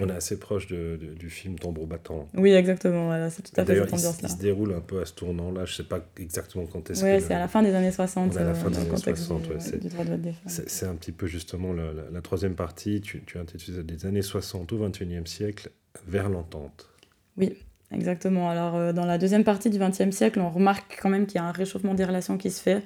On 0.00 0.08
est 0.08 0.12
assez 0.12 0.38
proche 0.38 0.68
de, 0.68 0.98
du 1.18 1.28
film 1.28 1.58
Tambour 1.58 1.86
battant. 1.86 2.26
Oui, 2.34 2.52
exactement. 2.52 3.06
Voilà, 3.06 3.28
c'est 3.28 3.42
tout 3.42 3.52
à 3.60 3.64
fait 3.64 3.74
cette 3.74 3.92
ambiance-là. 3.92 4.28
Il, 4.30 4.36
se 4.36 4.40
déroule 4.40 4.72
un 4.72 4.80
peu 4.80 5.02
à 5.02 5.04
ce 5.04 5.12
tournant-là. 5.12 5.66
Je 5.66 5.72
ne 5.72 5.76
sais 5.76 5.84
pas 5.84 6.00
exactement 6.16 6.64
quand 6.64 6.90
est-ce 6.90 7.04
Oui, 7.04 7.20
c'est 7.20 7.34
à 7.34 7.38
la 7.38 7.48
fin 7.48 7.62
des 7.62 7.74
années 7.74 7.92
60. 7.92 8.36
à 8.36 8.44
la 8.44 8.54
fin 8.54 8.70
des 8.70 8.78
années 8.78 8.96
60, 8.96 9.42
C'est 10.46 10.86
un 10.86 10.94
petit 10.94 11.12
peu 11.12 11.26
justement 11.26 11.74
la, 11.74 12.20
troisième 12.22 12.54
partie. 12.54 13.02
Tu, 13.02 13.22
tu 13.26 13.38
intitulé 13.38 13.82
des 13.82 14.06
années 14.06 14.22
60 14.22 14.72
au 14.72 14.88
XXIe 14.88 15.26
siècle 15.26 15.70
vers 16.06 16.30
l'entente. 16.30 16.88
Oui, 17.36 17.54
exactement. 17.90 18.48
Alors, 18.48 18.76
euh, 18.76 18.92
dans 18.92 19.04
la 19.04 19.18
deuxième 19.18 19.44
partie 19.44 19.68
du 19.68 19.78
XXe 19.78 20.10
siècle, 20.10 20.40
on 20.40 20.50
remarque 20.50 20.98
quand 21.02 21.10
même 21.10 21.26
qu'il 21.26 21.36
y 21.36 21.38
a 21.38 21.44
un 21.44 21.52
réchauffement 21.52 21.94
des 21.94 22.04
relations 22.04 22.38
qui 22.38 22.50
se 22.50 22.62
fait. 22.62 22.82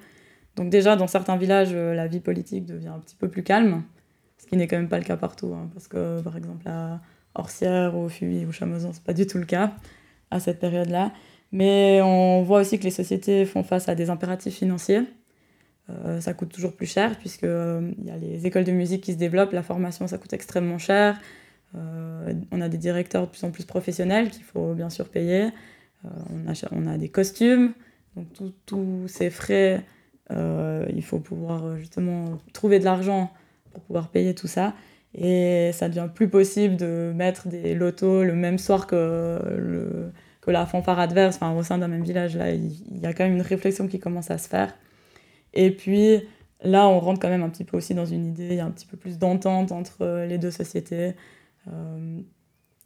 Donc 0.57 0.71
déjà, 0.71 0.97
dans 0.97 1.07
certains 1.07 1.37
villages, 1.37 1.73
euh, 1.73 1.95
la 1.95 2.09
vie 2.09 2.21
politique 2.21 2.65
devient 2.65 2.89
un 2.89 2.99
petit 2.99 3.17
peu 3.17 3.29
plus 3.29 3.45
calme 3.45 3.83
ce 4.47 4.50
qui 4.50 4.57
n'est 4.57 4.69
quand 4.69 4.76
même 4.76 4.88
pas 4.88 4.99
le 4.99 5.05
cas 5.05 5.17
partout, 5.17 5.53
hein, 5.55 5.69
parce 5.75 5.88
que 5.88 6.21
par 6.23 6.37
exemple 6.37 6.69
à 6.69 7.00
Orsières, 7.35 7.97
ou 7.97 8.09
Fuy 8.09 8.47
ou 8.47 8.53
Chamezan, 8.53 8.93
c'est 8.93 9.03
pas 9.03 9.12
du 9.12 9.26
tout 9.26 9.38
le 9.38 9.45
cas 9.45 9.73
à 10.31 10.38
cette 10.38 10.61
période-là. 10.61 11.12
Mais 11.50 12.00
on 12.03 12.43
voit 12.43 12.61
aussi 12.61 12.79
que 12.79 12.85
les 12.85 12.91
sociétés 12.91 13.45
font 13.45 13.65
face 13.65 13.88
à 13.88 13.95
des 13.97 14.09
impératifs 14.09 14.55
financiers. 14.55 15.03
Euh, 15.91 16.21
ça 16.21 16.33
coûte 16.33 16.53
toujours 16.53 16.75
plus 16.75 16.87
cher, 16.87 17.19
puisqu'il 17.19 17.49
euh, 17.49 17.91
il 17.99 18.07
y 18.07 18.11
a 18.11 18.17
les 18.17 18.47
écoles 18.47 18.65
de 18.65 18.73
musique 18.73 19.03
qui 19.03 19.12
se 19.12 19.19
développent, 19.19 19.53
la 19.53 19.62
formation 19.62 20.07
ça 20.07 20.19
coûte 20.19 20.33
extrêmement 20.33 20.79
cher. 20.79 21.21
Euh, 21.76 22.33
on 22.53 22.61
a 22.61 22.69
des 22.69 22.79
directeurs 22.79 23.26
de 23.26 23.31
plus 23.31 23.45
en 23.45 23.50
plus 23.50 23.65
professionnels 23.65 24.31
qu'il 24.31 24.45
faut 24.45 24.75
bien 24.75 24.91
sûr 24.91 25.09
payer. 25.09 25.50
on, 26.05 26.49
a, 26.50 26.55
on, 26.73 26.87
a, 26.87 26.99
des 26.99 27.09
costumes, 27.09 27.73
donc 28.17 28.53
tous 28.65 29.09
ces 29.09 29.31
frais, 29.31 29.85
il 30.31 31.03
faut 31.03 31.19
pouvoir 31.19 31.76
justement 31.79 32.38
trouver 32.53 32.79
de 32.79 32.85
l'argent 32.85 33.33
pour 33.76 33.85
pouvoir 33.85 34.09
payer 34.09 34.35
tout 34.35 34.47
ça. 34.47 34.73
Et 35.14 35.71
ça 35.73 35.88
devient 35.88 36.09
plus 36.14 36.28
possible 36.28 36.76
de 36.76 37.12
mettre 37.14 37.47
des 37.49 37.75
lotos 37.75 38.25
le 38.25 38.35
même 38.35 38.59
soir 38.59 38.87
que, 38.87 39.38
le, 39.54 40.12
que 40.40 40.50
la 40.50 40.64
fanfare 40.64 40.99
adverse, 40.99 41.37
enfin, 41.37 41.54
au 41.54 41.62
sein 41.62 41.76
d'un 41.76 41.88
même 41.88 42.02
village. 42.02 42.37
Là, 42.37 42.52
il, 42.52 42.99
y 42.99 43.04
a 43.04 43.12
quand 43.12 43.25
même 43.25 43.35
une 43.35 43.42
réflexion 43.42 43.87
qui 43.87 43.99
commence 43.99 44.30
à 44.30 44.38
se 44.38 44.49
faire. 44.49 44.75
Et 45.52 45.71
puis 45.71 46.23
là, 46.62 46.88
on 46.88 47.00
rentre 47.00 47.21
quand 47.21 47.28
même 47.28 47.42
un 47.42 47.50
petit 47.50 47.64
peu 47.64 47.76
aussi 47.76 47.95
dans 47.95 48.06
une 48.06 48.25
idée, 48.25 48.49
il 48.49 48.54
y 48.54 48.61
a 48.61 48.64
un 48.64 48.71
petit 48.71 48.87
peu 48.87 48.97
plus 48.97 49.18
d'entente 49.18 49.73
entre 49.73 50.25
les 50.26 50.38
deux 50.38 50.50
sociétés. 50.50 51.12
Euh, 51.68 52.21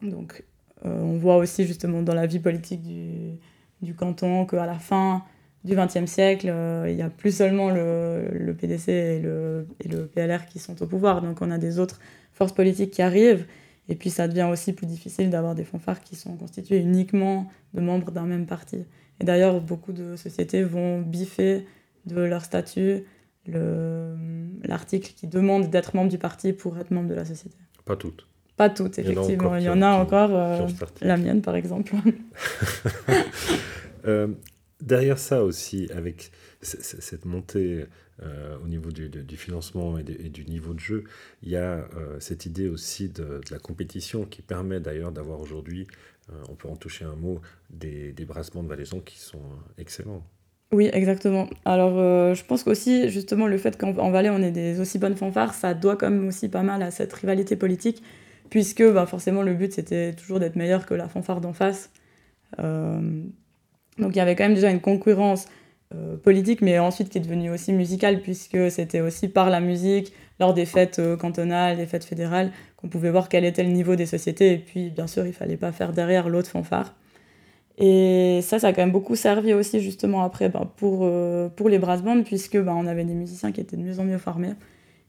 donc, 0.02 0.44
euh, 0.84 1.00
on 1.02 1.18
voit 1.18 1.36
aussi 1.36 1.66
justement 1.66 2.02
dans 2.02 2.14
la 2.14 2.26
vie 2.26 2.40
politique 2.40 2.82
du, 2.82 3.38
du 3.80 3.94
canton 3.94 4.44
qu'à 4.44 4.66
la 4.66 4.78
fin, 4.78 5.22
du 5.64 5.74
XXe 5.76 6.06
siècle, 6.10 6.48
euh, 6.48 6.86
il 6.88 6.96
n'y 6.96 7.02
a 7.02 7.10
plus 7.10 7.36
seulement 7.36 7.70
le, 7.70 8.28
le 8.32 8.54
PDC 8.54 8.88
et 8.88 9.20
le, 9.20 9.66
et 9.80 9.88
le, 9.88 10.06
PLR 10.06 10.46
qui 10.46 10.58
sont 10.58 10.82
au 10.82 10.86
pouvoir, 10.86 11.20
donc 11.20 11.42
on 11.42 11.50
a 11.50 11.58
des 11.58 11.78
autres 11.78 12.00
forces 12.32 12.52
politiques 12.52 12.92
qui 12.92 13.02
arrivent, 13.02 13.46
et 13.88 13.94
puis 13.94 14.10
ça 14.10 14.28
devient 14.28 14.48
aussi 14.50 14.72
plus 14.72 14.86
difficile 14.86 15.30
d'avoir 15.30 15.54
des 15.54 15.64
fanfares 15.64 16.00
qui 16.00 16.16
sont 16.16 16.36
constitués 16.36 16.78
uniquement 16.78 17.50
de 17.74 17.80
membres 17.80 18.10
d'un 18.10 18.24
même 18.24 18.46
parti. 18.46 18.84
Et 19.20 19.24
d'ailleurs, 19.24 19.60
beaucoup 19.60 19.92
de 19.92 20.16
sociétés 20.16 20.62
vont 20.62 21.02
biffer 21.02 21.66
de 22.06 22.20
leur 22.20 22.44
statut 22.44 23.04
l'article 23.46 25.12
qui 25.16 25.26
demande 25.26 25.70
d'être 25.70 25.94
membre 25.94 26.10
du 26.10 26.18
parti 26.18 26.52
pour 26.52 26.78
être 26.78 26.90
membre 26.90 27.08
de 27.08 27.14
la 27.14 27.24
société. 27.24 27.56
Pas 27.84 27.96
toutes. 27.96 28.26
Pas 28.56 28.68
toutes, 28.68 28.98
effectivement. 28.98 29.56
Il 29.56 29.62
y 29.62 29.68
en 29.68 29.82
a 29.82 29.90
encore, 29.92 30.30
euh, 30.32 30.66
la 31.00 31.16
mienne 31.16 31.40
par 31.40 31.56
exemple. 31.56 31.94
euh, 34.06 34.28
derrière 34.80 35.18
ça 35.18 35.44
aussi, 35.44 35.88
avec 35.92 36.30
cette 36.62 37.24
montée 37.24 37.86
euh, 38.22 38.56
au 38.62 38.68
niveau 38.68 38.90
du, 38.90 39.36
financement 39.36 39.96
et, 39.96 40.02
du 40.02 40.44
niveau 40.44 40.74
de 40.74 40.80
jeu, 40.80 41.04
il 41.42 41.48
y 41.48 41.56
a 41.56 41.88
euh, 41.96 42.18
cette 42.18 42.44
idée 42.44 42.68
aussi 42.68 43.08
de, 43.08 43.40
la 43.50 43.58
compétition 43.58 44.26
qui 44.26 44.42
permet 44.42 44.78
d'ailleurs 44.78 45.10
d'avoir 45.10 45.40
aujourd'hui, 45.40 45.86
euh, 46.30 46.34
on 46.50 46.54
peut 46.54 46.68
en 46.68 46.76
toucher 46.76 47.06
un 47.06 47.14
mot, 47.14 47.40
des, 47.70 48.12
des 48.12 48.24
brassements 48.26 48.62
de 48.62 48.68
valaisans 48.68 49.00
qui 49.00 49.18
sont 49.18 49.40
excellents. 49.78 50.22
Oui, 50.72 50.90
exactement. 50.92 51.48
Alors, 51.64 51.96
je 52.34 52.44
pense 52.44 52.62
qu'aussi, 52.62 53.08
justement, 53.08 53.48
le 53.48 53.58
fait 53.58 53.76
qu'en 53.76 54.10
Valais, 54.10 54.30
on 54.30 54.40
ait 54.40 54.52
des 54.52 54.78
aussi 54.78 54.98
bonnes 54.98 55.16
fanfares, 55.16 55.54
ça 55.54 55.74
doit 55.74 55.96
quand 55.96 56.10
même 56.10 56.28
aussi 56.28 56.48
pas 56.48 56.62
mal 56.62 56.82
à 56.82 56.92
cette 56.92 57.12
rivalité 57.12 57.56
politique, 57.56 58.02
puisque 58.50 58.84
bah, 58.92 59.06
forcément, 59.06 59.42
le 59.42 59.54
but, 59.54 59.72
c'était 59.72 60.12
toujours 60.12 60.38
d'être 60.38 60.54
meilleur 60.54 60.86
que 60.86 60.94
la 60.94 61.08
fanfare 61.08 61.40
d'en 61.40 61.54
face. 61.54 61.90
Donc 63.98 64.14
il 64.14 64.18
y 64.18 64.20
avait 64.20 64.36
quand 64.36 64.44
même 64.44 64.54
déjà 64.54 64.70
une 64.70 64.80
concurrence 64.80 65.46
euh, 65.94 66.16
politique, 66.16 66.62
mais 66.62 66.78
ensuite 66.78 67.08
qui 67.08 67.18
est 67.18 67.20
devenue 67.20 67.50
aussi 67.50 67.72
musicale, 67.72 68.20
puisque 68.20 68.70
c'était 68.70 69.00
aussi 69.00 69.28
par 69.28 69.50
la 69.50 69.60
musique, 69.60 70.12
lors 70.38 70.54
des 70.54 70.64
fêtes 70.64 71.00
euh, 71.00 71.16
cantonales, 71.16 71.76
des 71.76 71.86
fêtes 71.86 72.04
fédérales, 72.04 72.52
qu'on 72.76 72.88
pouvait 72.88 73.10
voir 73.10 73.28
quel 73.28 73.44
était 73.44 73.64
le 73.64 73.70
niveau 73.70 73.96
des 73.96 74.06
sociétés. 74.06 74.52
Et 74.52 74.58
puis, 74.58 74.90
bien 74.90 75.06
sûr, 75.06 75.26
il 75.26 75.32
fallait 75.32 75.56
pas 75.56 75.72
faire 75.72 75.92
derrière 75.92 76.28
l'autre 76.28 76.48
fanfare. 76.48 76.94
Et 77.76 78.40
ça, 78.42 78.58
ça 78.58 78.68
a 78.68 78.72
quand 78.72 78.82
même 78.82 78.92
beaucoup 78.92 79.16
servi 79.16 79.52
aussi, 79.52 79.80
justement, 79.80 80.22
après, 80.22 80.48
ben, 80.48 80.70
pour, 80.76 81.00
euh, 81.02 81.48
pour 81.48 81.68
les 81.68 81.78
brass 81.78 82.02
bands, 82.02 82.22
puisque 82.22 82.56
ben, 82.56 82.72
on 82.72 82.86
avait 82.86 83.04
des 83.04 83.14
musiciens 83.14 83.50
qui 83.50 83.60
étaient 83.60 83.76
de 83.76 83.82
mieux 83.82 83.98
en 83.98 84.04
mieux 84.04 84.18
formés. 84.18 84.52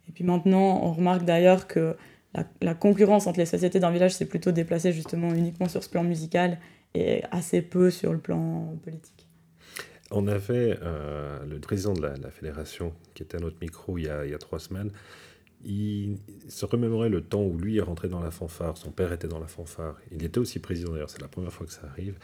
Et 0.10 0.12
puis 0.12 0.24
maintenant, 0.24 0.82
on 0.84 0.94
remarque 0.94 1.26
d'ailleurs 1.26 1.67
que 1.67 1.96
la, 2.34 2.44
la, 2.62 2.74
concurrence 2.74 3.28
entre 3.28 3.39
les 3.39 3.46
sociétés 3.46 3.80
d'un 3.80 3.91
village 3.91 4.13
s'est 4.13 4.26
plutôt 4.26 4.52
déplacée 4.52 4.94
justement 4.94 5.34
uniquement 5.34 5.67
sur 5.67 5.84
ce 5.84 5.89
plan 5.89 6.04
musical 6.04 6.58
et 6.94 7.24
assez 7.32 7.62
peu 7.62 7.90
sur 7.90 8.12
le 8.12 8.20
plan 8.20 8.76
politique. 8.84 9.28
On 10.12 10.28
avait 10.28 10.78
euh, 10.82 11.46
le 11.46 11.60
président 11.60 11.94
de 11.94 12.02
la, 12.02 12.32
fédération 12.32 12.94
qui 13.14 13.24
était 13.24 13.38
à 13.38 13.40
notre 13.40 13.58
micro 13.62 13.98
il 13.98 14.06
y 14.06 14.10
a, 14.10 14.26
il 14.26 14.32
y 14.32 14.34
a 14.34 14.38
trois 14.38 14.60
semaines. 14.60 14.92
Il 15.64 16.18
se 16.50 16.66
remémorait 16.66 17.10
le 17.10 17.22
temps 17.22 17.44
où 17.44 17.58
lui 17.58 17.78
est 17.78 17.82
rentré 17.82 18.10
dans 18.10 18.20
la 18.20 18.32
fanfare, 18.32 18.78
son 18.78 18.92
père 18.92 19.14
était 19.14 19.28
dans 19.28 19.40
la 19.40 19.48
fanfare. 19.48 19.96
Il 20.12 20.24
était 20.24 20.40
aussi 20.40 20.60
président 20.60 20.92
d'ailleurs, 20.92 21.10
c'est 21.10 21.22
la 21.22 21.28
première 21.28 21.54
fois 21.54 21.66
que 21.66 21.72
ça 21.72 21.88
arrive. 21.88 22.18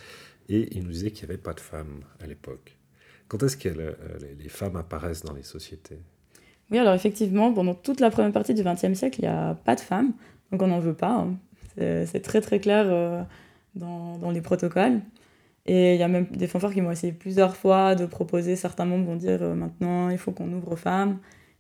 Et 0.50 0.76
il 0.76 0.84
nous 0.84 0.92
disait 0.92 1.12
qu'il 1.12 1.28
n'y 1.28 1.34
avait 1.34 1.42
pas 1.42 1.54
de 1.54 1.60
femmes 1.60 2.02
à 2.20 2.28
l'époque. 2.28 2.76
Quand 3.28 3.44
est-ce 3.44 3.58
que 3.58 3.70
euh, 3.70 3.94
les 4.40 4.50
femmes 4.50 4.76
apparaissent 4.76 5.24
dans 5.24 5.34
les 5.34 5.44
sociétés? 5.44 6.00
Oui, 6.72 6.78
alors 6.80 6.94
effectivement, 6.94 7.54
pendant 7.54 7.76
toute 7.76 8.00
la 8.02 8.10
première 8.10 8.32
partie 8.34 8.54
du 8.54 8.64
XXe 8.64 8.94
siècle, 8.94 9.20
il 9.20 9.24
n'y 9.24 9.28
a 9.30 9.54
pas 9.54 9.76
de 9.76 9.82
femmes, 9.82 10.14
donc 10.52 10.62
on 10.62 10.68
n'en 10.68 10.80
veut 10.80 10.94
pas. 10.94 11.14
Hein. 11.14 11.38
C'est 11.78 12.22
très 12.22 12.42
très 12.42 12.60
clair. 12.60 12.86
Euh, 12.88 13.22
dans, 13.78 14.18
dans 14.18 14.32
les 14.32 14.42
protocoles. 14.42 15.02
Et 15.68 15.96
il 15.96 16.00
y 16.00 16.04
a 16.04 16.08
même 16.08 16.26
des 16.32 16.48
fanfares 16.48 16.74
qui 16.74 16.82
m'ont 16.82 16.92
essayé 16.92 17.12
plusieurs 17.12 17.56
fois 17.56 17.96
de 17.96 18.06
proposer, 18.06 18.56
certains 18.56 18.86
membres 18.86 19.06
vont 19.06 19.16
dire 19.18 19.40
euh, 19.42 19.54
maintenant 19.54 20.10
il 20.10 20.18
faut 20.18 20.32
qu'on 20.32 20.52
ouvre 20.54 20.72
aux 20.72 20.78
femmes, 20.78 21.18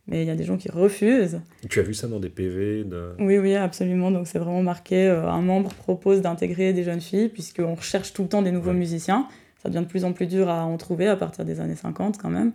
mais 0.07 0.23
il 0.23 0.27
y 0.27 0.31
a 0.31 0.35
des 0.35 0.45
gens 0.45 0.55
qui 0.55 0.71
refusent. 0.71 1.41
Tu 1.69 1.81
as 1.81 1.83
vu 1.83 1.93
ça 1.93 2.07
dans 2.07 2.19
des 2.19 2.29
PV 2.29 2.85
de... 2.85 3.11
Oui, 3.19 3.37
oui, 3.37 3.55
absolument. 3.55 4.09
Donc 4.09 4.27
c'est 4.27 4.39
vraiment 4.39 4.63
marqué, 4.63 5.07
euh, 5.07 5.27
un 5.27 5.41
membre 5.41 5.73
propose 5.73 6.21
d'intégrer 6.21 6.71
des 6.71 6.83
jeunes 6.83 7.01
filles, 7.01 7.27
puisqu'on 7.27 7.75
recherche 7.75 8.13
tout 8.13 8.23
le 8.23 8.29
temps 8.29 8.41
des 8.41 8.51
nouveaux 8.51 8.73
musiciens. 8.73 9.27
Ça 9.61 9.67
devient 9.69 9.83
de 9.83 9.89
plus 9.89 10.05
en 10.05 10.13
plus 10.13 10.27
dur 10.27 10.49
à 10.49 10.63
en 10.63 10.77
trouver 10.77 11.07
à 11.07 11.17
partir 11.17 11.43
des 11.43 11.59
années 11.59 11.75
50 11.75 12.17
quand 12.17 12.29
même. 12.29 12.53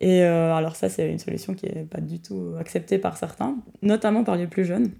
Et 0.00 0.24
euh, 0.24 0.54
alors 0.54 0.74
ça, 0.74 0.88
c'est 0.88 1.08
une 1.08 1.18
solution 1.18 1.54
qui 1.54 1.66
n'est 1.66 1.84
pas 1.84 2.00
du 2.00 2.18
tout 2.18 2.54
acceptée 2.58 2.98
par 2.98 3.16
certains, 3.16 3.54
notamment 3.82 4.24
par 4.24 4.34
les 4.34 4.48
plus 4.48 4.64
jeunes. 4.64 4.90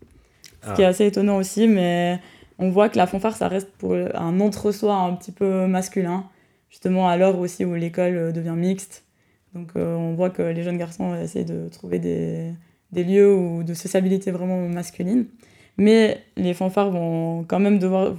Ce 0.63 0.75
qui 0.75 0.83
est 0.83 0.85
ah. 0.85 0.89
assez 0.89 1.07
étonnant 1.07 1.39
aussi, 1.39 1.67
mais 1.67 2.21
on 2.61 2.69
voit 2.69 2.91
que 2.91 2.99
la 2.99 3.07
fanfare, 3.07 3.37
ça 3.37 3.49
reste 3.49 3.71
pour 3.79 3.95
un 3.95 4.39
entre-soi 4.39 4.95
un 4.95 5.15
petit 5.15 5.33
peu 5.33 5.67
masculin, 5.67 6.27
justement 6.69 7.09
à 7.09 7.17
l'heure 7.17 7.39
aussi 7.39 7.65
où 7.65 7.75
l'école 7.75 8.17
euh, 8.17 8.33
devient 8.33 8.55
mixte. 8.55 9.05
Donc 9.55 9.71
euh, 9.77 9.97
on 9.97 10.15
voit 10.15 10.31
que 10.31 10.43
les 10.43 10.63
jeunes 10.63 10.77
garçons 10.77 11.15
essaient 11.17 11.45
de 11.45 11.69
trouver 11.71 11.99
des, 11.99 12.55
lieux 12.93 13.35
où, 13.35 13.65
de 13.65 13.73
sociabilité 13.73 14.31
vraiment 14.31 14.69
masculine. 14.69 15.27
Mais 15.79 16.21
les 16.37 16.53
fanfares 16.53 16.91
vont 16.91 17.45
quand 17.49 17.59
même 17.59 17.79
devoir, 17.79 18.13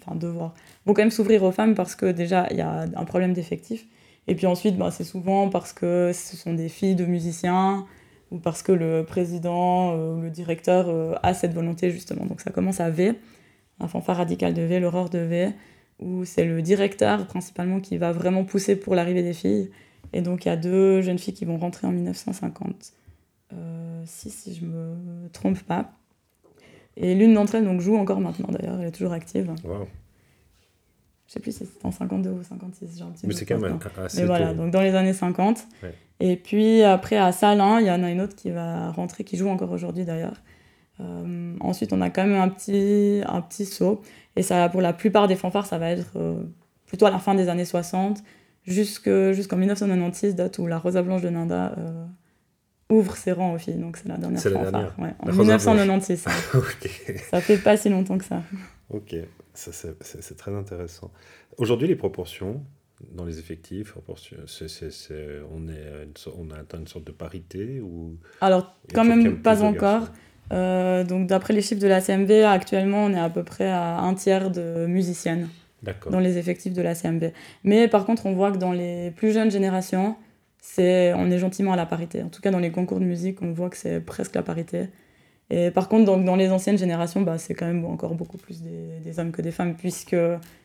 enfin 0.00 0.14
devoir, 0.14 0.54
vont 0.86 0.94
quand 0.94 1.02
même 1.02 1.10
s'ouvrir 1.10 1.42
aux 1.42 1.50
femmes 1.50 1.74
parce 1.74 1.96
que 1.96 2.06
déjà 2.06 2.46
il 2.52 2.56
y 2.56 2.60
a 2.60 2.86
un 2.94 3.04
problème 3.04 3.32
d'effectifs. 3.32 3.86
Et 4.28 4.36
puis 4.36 4.46
ensuite, 4.46 4.76
bah, 4.76 4.92
c'est 4.92 5.04
souvent 5.04 5.48
parce 5.48 5.72
que 5.72 6.12
ce 6.14 6.36
sont 6.36 6.54
des 6.54 6.68
filles 6.68 6.94
de 6.94 7.04
musiciens 7.04 7.84
ou 8.30 8.38
parce 8.38 8.62
que 8.62 8.72
le 8.72 9.04
président 9.04 9.92
euh, 9.96 10.14
ou 10.14 10.20
le 10.20 10.30
directeur 10.30 11.18
a 11.24 11.34
cette 11.34 11.52
volonté 11.52 11.90
justement. 11.90 12.26
Donc 12.26 12.40
ça 12.40 12.52
commence 12.52 12.78
à 12.78 12.90
V 12.90 13.14
un 13.80 13.88
fanfare 13.88 14.16
radical 14.16 14.54
de 14.54 14.62
V, 14.62 14.80
l'aurore 14.80 15.10
de 15.10 15.18
V, 15.18 15.50
où 16.00 16.24
c'est 16.24 16.44
le 16.44 16.62
directeur 16.62 17.26
principalement 17.26 17.80
qui 17.80 17.98
va 17.98 18.12
vraiment 18.12 18.44
pousser 18.44 18.76
pour 18.76 18.94
l'arrivée 18.94 19.22
des 19.22 19.34
filles. 19.34 19.70
Et 20.12 20.22
donc 20.22 20.44
il 20.44 20.48
y 20.48 20.50
a 20.50 20.56
deux 20.56 21.02
jeunes 21.02 21.18
filles 21.18 21.34
qui 21.34 21.44
vont 21.44 21.58
rentrer 21.58 21.86
en 21.86 21.92
1950, 21.92 22.92
euh, 23.52 24.02
si, 24.06 24.30
si 24.30 24.54
je 24.54 24.64
me 24.64 25.28
trompe 25.32 25.62
pas. 25.62 25.92
Et 26.96 27.14
l'une 27.14 27.34
d'entre 27.34 27.54
elles 27.54 27.64
donc, 27.64 27.80
joue 27.80 27.96
encore 27.96 28.20
maintenant 28.20 28.48
d'ailleurs, 28.50 28.80
elle 28.80 28.88
est 28.88 28.92
toujours 28.92 29.12
active. 29.12 29.52
Wow. 29.64 29.86
Je 31.28 31.34
sais 31.34 31.40
plus 31.40 31.52
si 31.52 31.66
c'est 31.66 31.84
en 31.84 31.90
52 31.90 32.30
ou 32.30 32.42
56, 32.42 32.96
j'ai 32.96 33.04
un 33.04 33.08
petit 33.08 33.26
Mais 33.26 33.34
c'est 33.34 33.44
quand 33.44 33.58
même 33.58 33.78
assez 34.02 34.20
Mais 34.20 34.26
voilà, 34.26 34.54
donc 34.54 34.70
dans 34.70 34.80
les 34.80 34.94
années 34.94 35.12
50. 35.12 35.66
Et 36.20 36.36
puis 36.36 36.82
après 36.82 37.16
à 37.16 37.32
Salins, 37.32 37.80
il 37.80 37.86
y 37.86 37.90
en 37.90 38.02
a 38.02 38.10
une 38.10 38.22
autre 38.22 38.34
qui 38.34 38.50
va 38.50 38.90
rentrer, 38.90 39.24
qui 39.24 39.36
joue 39.36 39.48
encore 39.48 39.70
aujourd'hui 39.70 40.04
d'ailleurs, 40.04 40.40
euh, 41.00 41.54
ensuite, 41.60 41.92
on 41.92 42.00
a 42.00 42.10
quand 42.10 42.26
même 42.26 42.40
un 42.40 42.48
petit, 42.48 43.22
un 43.26 43.40
petit 43.40 43.66
saut. 43.66 44.02
Et 44.36 44.42
ça, 44.42 44.68
pour 44.68 44.80
la 44.80 44.92
plupart 44.92 45.28
des 45.28 45.36
fanfares, 45.36 45.66
ça 45.66 45.78
va 45.78 45.90
être 45.90 46.16
euh, 46.16 46.42
plutôt 46.86 47.06
à 47.06 47.10
la 47.10 47.18
fin 47.18 47.34
des 47.34 47.48
années 47.48 47.64
60, 47.64 48.22
jusqu'en 48.66 49.56
1996, 49.56 50.34
date 50.34 50.58
où 50.58 50.66
la 50.66 50.78
Rosa 50.78 51.02
Blanche 51.02 51.22
de 51.22 51.30
Nanda 51.30 51.74
euh, 51.78 52.04
ouvre 52.90 53.16
ses 53.16 53.32
rangs 53.32 53.54
aux 53.54 53.58
filles. 53.58 53.74
Donc 53.74 53.96
c'est 53.96 54.08
la 54.08 54.16
dernière 54.16 54.40
C'est 54.40 54.50
la 54.50 54.64
fanfare. 54.64 54.72
dernière. 54.72 54.98
ouais, 54.98 55.14
en 55.18 55.26
La 55.26 55.32
Rosa 55.32 55.56
1996. 55.56 56.24
ok. 56.54 56.90
ça 57.30 57.40
fait 57.40 57.58
pas 57.58 57.76
si 57.76 57.88
longtemps 57.88 58.18
que 58.18 58.24
ça. 58.24 58.42
Ok, 58.90 59.14
ça, 59.54 59.70
c'est 60.00 60.36
très 60.36 60.54
intéressant. 60.54 61.10
Aujourd'hui, 61.58 61.88
les 61.88 61.96
proportions 61.96 62.64
dans 63.12 63.24
les 63.24 63.38
effectifs, 63.38 63.94
on, 63.96 65.68
est 65.68 66.28
on 66.36 66.50
a 66.50 66.56
atteint 66.56 66.78
une 66.78 66.86
sorte 66.86 67.04
de 67.04 67.12
parité 67.12 67.80
ou 67.80 68.16
Alors, 68.40 68.74
quand 68.92 69.04
même 69.04 69.40
pas 69.40 69.62
encore. 69.62 70.08
Euh, 70.52 71.04
donc, 71.04 71.26
d'après 71.26 71.54
les 71.54 71.62
chiffres 71.62 71.80
de 71.80 71.86
la 71.86 72.00
CMV, 72.00 72.44
actuellement, 72.44 73.04
on 73.04 73.12
est 73.12 73.18
à 73.18 73.30
peu 73.30 73.42
près 73.42 73.68
à 73.68 73.98
un 73.98 74.14
tiers 74.14 74.50
de 74.50 74.86
musiciennes 74.86 75.48
dans 76.10 76.18
les 76.18 76.38
effectifs 76.38 76.72
de 76.72 76.82
la 76.82 76.94
CMV. 76.94 77.32
Mais 77.64 77.88
par 77.88 78.04
contre, 78.04 78.26
on 78.26 78.32
voit 78.32 78.50
que 78.50 78.58
dans 78.58 78.72
les 78.72 79.10
plus 79.12 79.32
jeunes 79.32 79.50
générations, 79.50 80.16
c'est, 80.60 81.12
on 81.14 81.30
est 81.30 81.38
gentiment 81.38 81.72
à 81.72 81.76
la 81.76 81.86
parité. 81.86 82.22
En 82.22 82.28
tout 82.28 82.40
cas, 82.40 82.50
dans 82.50 82.58
les 82.58 82.70
concours 82.70 83.00
de 83.00 83.04
musique, 83.04 83.42
on 83.42 83.52
voit 83.52 83.70
que 83.70 83.76
c'est 83.76 84.00
presque 84.00 84.34
la 84.34 84.42
parité. 84.42 84.88
Et 85.50 85.70
par 85.70 85.88
contre, 85.88 86.04
donc, 86.04 86.24
dans 86.24 86.36
les 86.36 86.50
anciennes 86.50 86.78
générations, 86.78 87.22
bah, 87.22 87.38
c'est 87.38 87.54
quand 87.54 87.66
même 87.66 87.84
encore 87.84 88.14
beaucoup 88.14 88.38
plus 88.38 88.60
des, 88.62 89.00
des 89.02 89.18
hommes 89.18 89.32
que 89.32 89.40
des 89.40 89.52
femmes, 89.52 89.74
puisque 89.74 90.16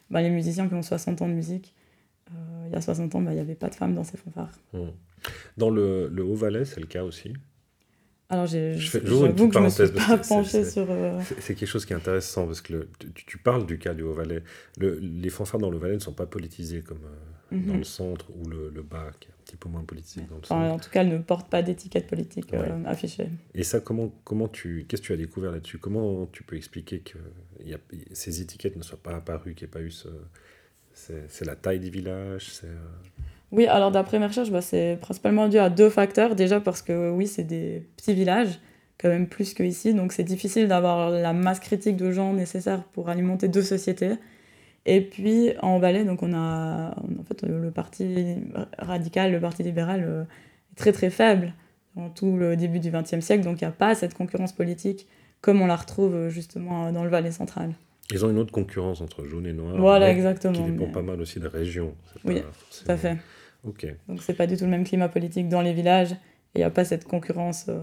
bah, 0.10 0.22
les 0.22 0.30
musiciens 0.30 0.68
qui 0.68 0.74
ont 0.74 0.82
60 0.82 1.22
ans 1.22 1.28
de 1.28 1.34
musique, 1.34 1.74
euh, 2.32 2.34
il 2.68 2.74
y 2.74 2.76
a 2.76 2.82
60 2.82 3.16
ans, 3.16 3.22
bah, 3.22 3.32
il 3.32 3.36
n'y 3.36 3.42
avait 3.42 3.56
pas 3.56 3.70
de 3.70 3.76
femmes 3.76 3.94
dans 3.94 4.04
ces 4.04 4.18
fanfares. 4.18 4.60
Hmm. 4.74 4.90
Dans 5.58 5.70
le, 5.70 6.10
le 6.10 6.24
Haut-Valais, 6.24 6.66
c'est 6.66 6.82
le 6.82 6.88
cas 6.88 7.04
aussi? 7.04 7.34
Alors, 8.30 8.48
j'ai, 8.48 8.78
Je 8.78 8.90
fais- 8.90 9.02
j'ouvre 9.06 9.26
une 9.28 9.38
j'avoue 9.38 9.50
que 9.50 9.54
je 9.56 9.60
me 9.60 9.66
petite 9.66 9.86
suis 9.86 9.94
parenthèse, 9.94 10.18
pas 10.20 10.36
penchée 10.36 10.66
sur... 10.66 10.86
euh, 10.90 11.20
C'est 11.40 11.54
quelque 11.56 11.70
chose 11.70 11.86
qui 11.86 11.94
est 11.94 11.96
intéressant 11.96 12.46
parce 12.48 12.62
que 12.62 12.74
le- 12.74 12.90
tu, 13.14 13.26
tu 13.26 13.38
parles 13.38 13.66
du 13.66 13.78
cas 13.78 13.94
du 13.94 14.02
Haut-Valais. 14.04 14.42
Le- 14.80 14.98
les 15.00 15.30
fanfares 15.30 15.60
dans 15.60 15.70
le 15.70 15.78
Valais 15.78 15.96
ne 15.96 16.00
sont 16.00 16.14
pas 16.14 16.26
politisés 16.26 16.82
comme 16.82 17.02
euh, 17.06 17.58
dans 17.58 17.74
mhm. 17.74 17.78
le 17.80 17.84
centre 17.84 18.26
ou 18.36 18.48
le, 18.50 18.72
le 18.74 18.82
bas, 18.82 19.12
qui 19.20 19.28
est 19.28 19.32
un 19.32 19.44
petit 19.46 19.56
peu 19.58 19.70
moins 19.70 19.84
politisé 19.84 20.22
dans 20.22 20.36
le 20.38 20.42
Enfin, 20.42 20.64
centre. 20.64 20.74
en 20.74 20.80
tout 20.80 20.90
cas, 20.90 21.02
elle 21.02 21.10
ne 21.10 21.20
porte 21.20 21.50
pas 21.50 21.62
d'étiquette 21.62 22.08
politique 22.08 22.52
euh, 22.56 22.84
affichée. 22.86 23.30
Et 23.54 23.64
ça, 23.64 23.80
comment, 23.82 24.12
comment 24.24 24.48
tu, 24.48 24.86
qu'est-ce 24.88 25.02
que 25.04 25.08
tu 25.08 25.14
as 25.14 25.18
découvert 25.18 25.52
là-dessus? 25.52 25.78
Comment 25.78 26.26
tu 26.32 26.42
peux 26.44 26.56
expliquer 26.56 27.00
que 27.02 27.20
y 27.64 27.74
a, 27.76 27.78
ces 28.14 28.42
étiquettes 28.42 28.78
ne 28.78 28.82
soient 28.84 28.98
pas 29.04 29.16
apparues, 29.16 29.54
qu'il 29.54 29.68
n'y 29.68 29.70
ait 29.70 29.74
pas 29.74 29.82
eu 29.82 29.92
ce. 29.92 30.08
C'est 30.96 31.46
la 31.46 31.56
taille 31.56 31.80
des 31.80 31.90
villages 31.90 32.50
c'est, 32.52 32.68
Oui, 33.54 33.68
alors 33.68 33.92
d'après 33.92 34.18
mes 34.18 34.26
recherches, 34.26 34.50
bah, 34.50 34.62
c'est 34.62 34.98
principalement 35.00 35.48
dû 35.48 35.60
à 35.60 35.70
deux 35.70 35.92
facteurs. 35.92 36.36
Déjà 36.36 36.60
parce 36.60 36.82
que 36.82 37.12
oui, 37.12 37.28
c'est 37.28 37.44
des 37.44 37.84
petits 37.96 38.16
villages, 38.16 38.60
quand 38.98 39.10
même 39.10 39.28
plus 39.28 39.54
qu'ici, 39.54 39.94
donc 39.94 40.12
c'est 40.12 40.24
difficile 40.24 40.68
d'avoir 40.68 41.12
la 41.12 41.34
masse 41.34 41.60
critique 41.60 41.96
de 41.96 42.12
gens 42.12 42.34
nécessaire 42.34 42.84
pour 42.84 43.10
alimenter 43.10 43.48
deux 43.48 43.62
sociétés. 43.62 44.14
Et 44.88 45.02
puis 45.02 45.52
en 45.62 45.78
Valais, 45.78 46.04
donc 46.04 46.24
on 46.24 46.34
a 46.34 46.96
en 46.98 47.24
fait 47.26 47.44
le, 47.44 47.70
parti 47.70 48.38
radical, 48.80 49.32
le 49.32 49.40
parti 49.40 49.62
libéral 49.62 50.04
euh, 50.04 50.24
est 50.72 50.76
très 50.76 50.92
très 50.92 51.12
faible 51.12 51.54
dans 51.96 52.10
tout 52.10 52.36
le 52.36 52.58
début 52.58 52.80
du 52.80 52.90
XXe 52.90 53.20
siècle, 53.20 53.44
donc 53.44 53.62
il 53.62 53.66
n'y 53.66 53.70
a 53.70 53.72
pas 53.72 53.94
cette 53.94 54.16
concurrence 54.16 54.52
politique 54.52 55.08
comme 55.42 55.62
on 55.62 55.68
la 55.68 55.76
retrouve 55.76 56.16
euh, 56.16 56.30
justement 56.30 56.92
dans 56.92 57.04
le 57.04 57.10
Valais 57.12 57.32
central. 57.32 57.76
Ils 58.12 58.26
ont 58.26 58.32
une 58.32 58.40
autre 58.40 58.52
concurrence 58.52 59.00
entre 59.00 59.26
jaune 59.26 59.46
et 59.46 59.54
noir. 59.54 59.78
voilà, 59.78 60.08
mais 60.08 60.14
exactement. 60.14 60.54
Qui 60.54 60.72
dépend 60.72 60.88
mais- 60.88 60.92
pas 60.92 61.02
mal 61.04 61.22
aussi 61.22 61.40
des 61.40 61.48
régions. 61.48 61.94
C'est 62.12 62.28
Oui, 62.28 62.42
pas 62.42 62.48
Tout 62.86 62.92
à 62.92 62.98
fait. 62.98 63.18
Ok. 63.64 63.88
Donc 64.08 64.22
c'est 64.22 64.34
pas 64.34 64.48
du 64.48 64.58
tout 64.58 64.66
le 64.66 64.72
même 64.72 64.84
climat 64.84 65.10
politique 65.10 65.50
dans 65.50 65.62
les 65.62 65.74
villages 65.74 66.12
et 66.12 66.18
il 66.56 66.60
n'y 66.60 66.64
a 66.64 66.70
pas 66.70 66.86
cette 66.86 67.06
concurrence 67.06 67.66
euh, 67.70 67.80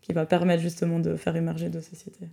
qui 0.00 0.12
va 0.12 0.26
permettre 0.26 0.62
justement 0.62 1.00
de 1.00 1.16
faire 1.16 1.34
émerger 1.36 1.68
deux 1.68 1.80
sociétés. 1.80 2.28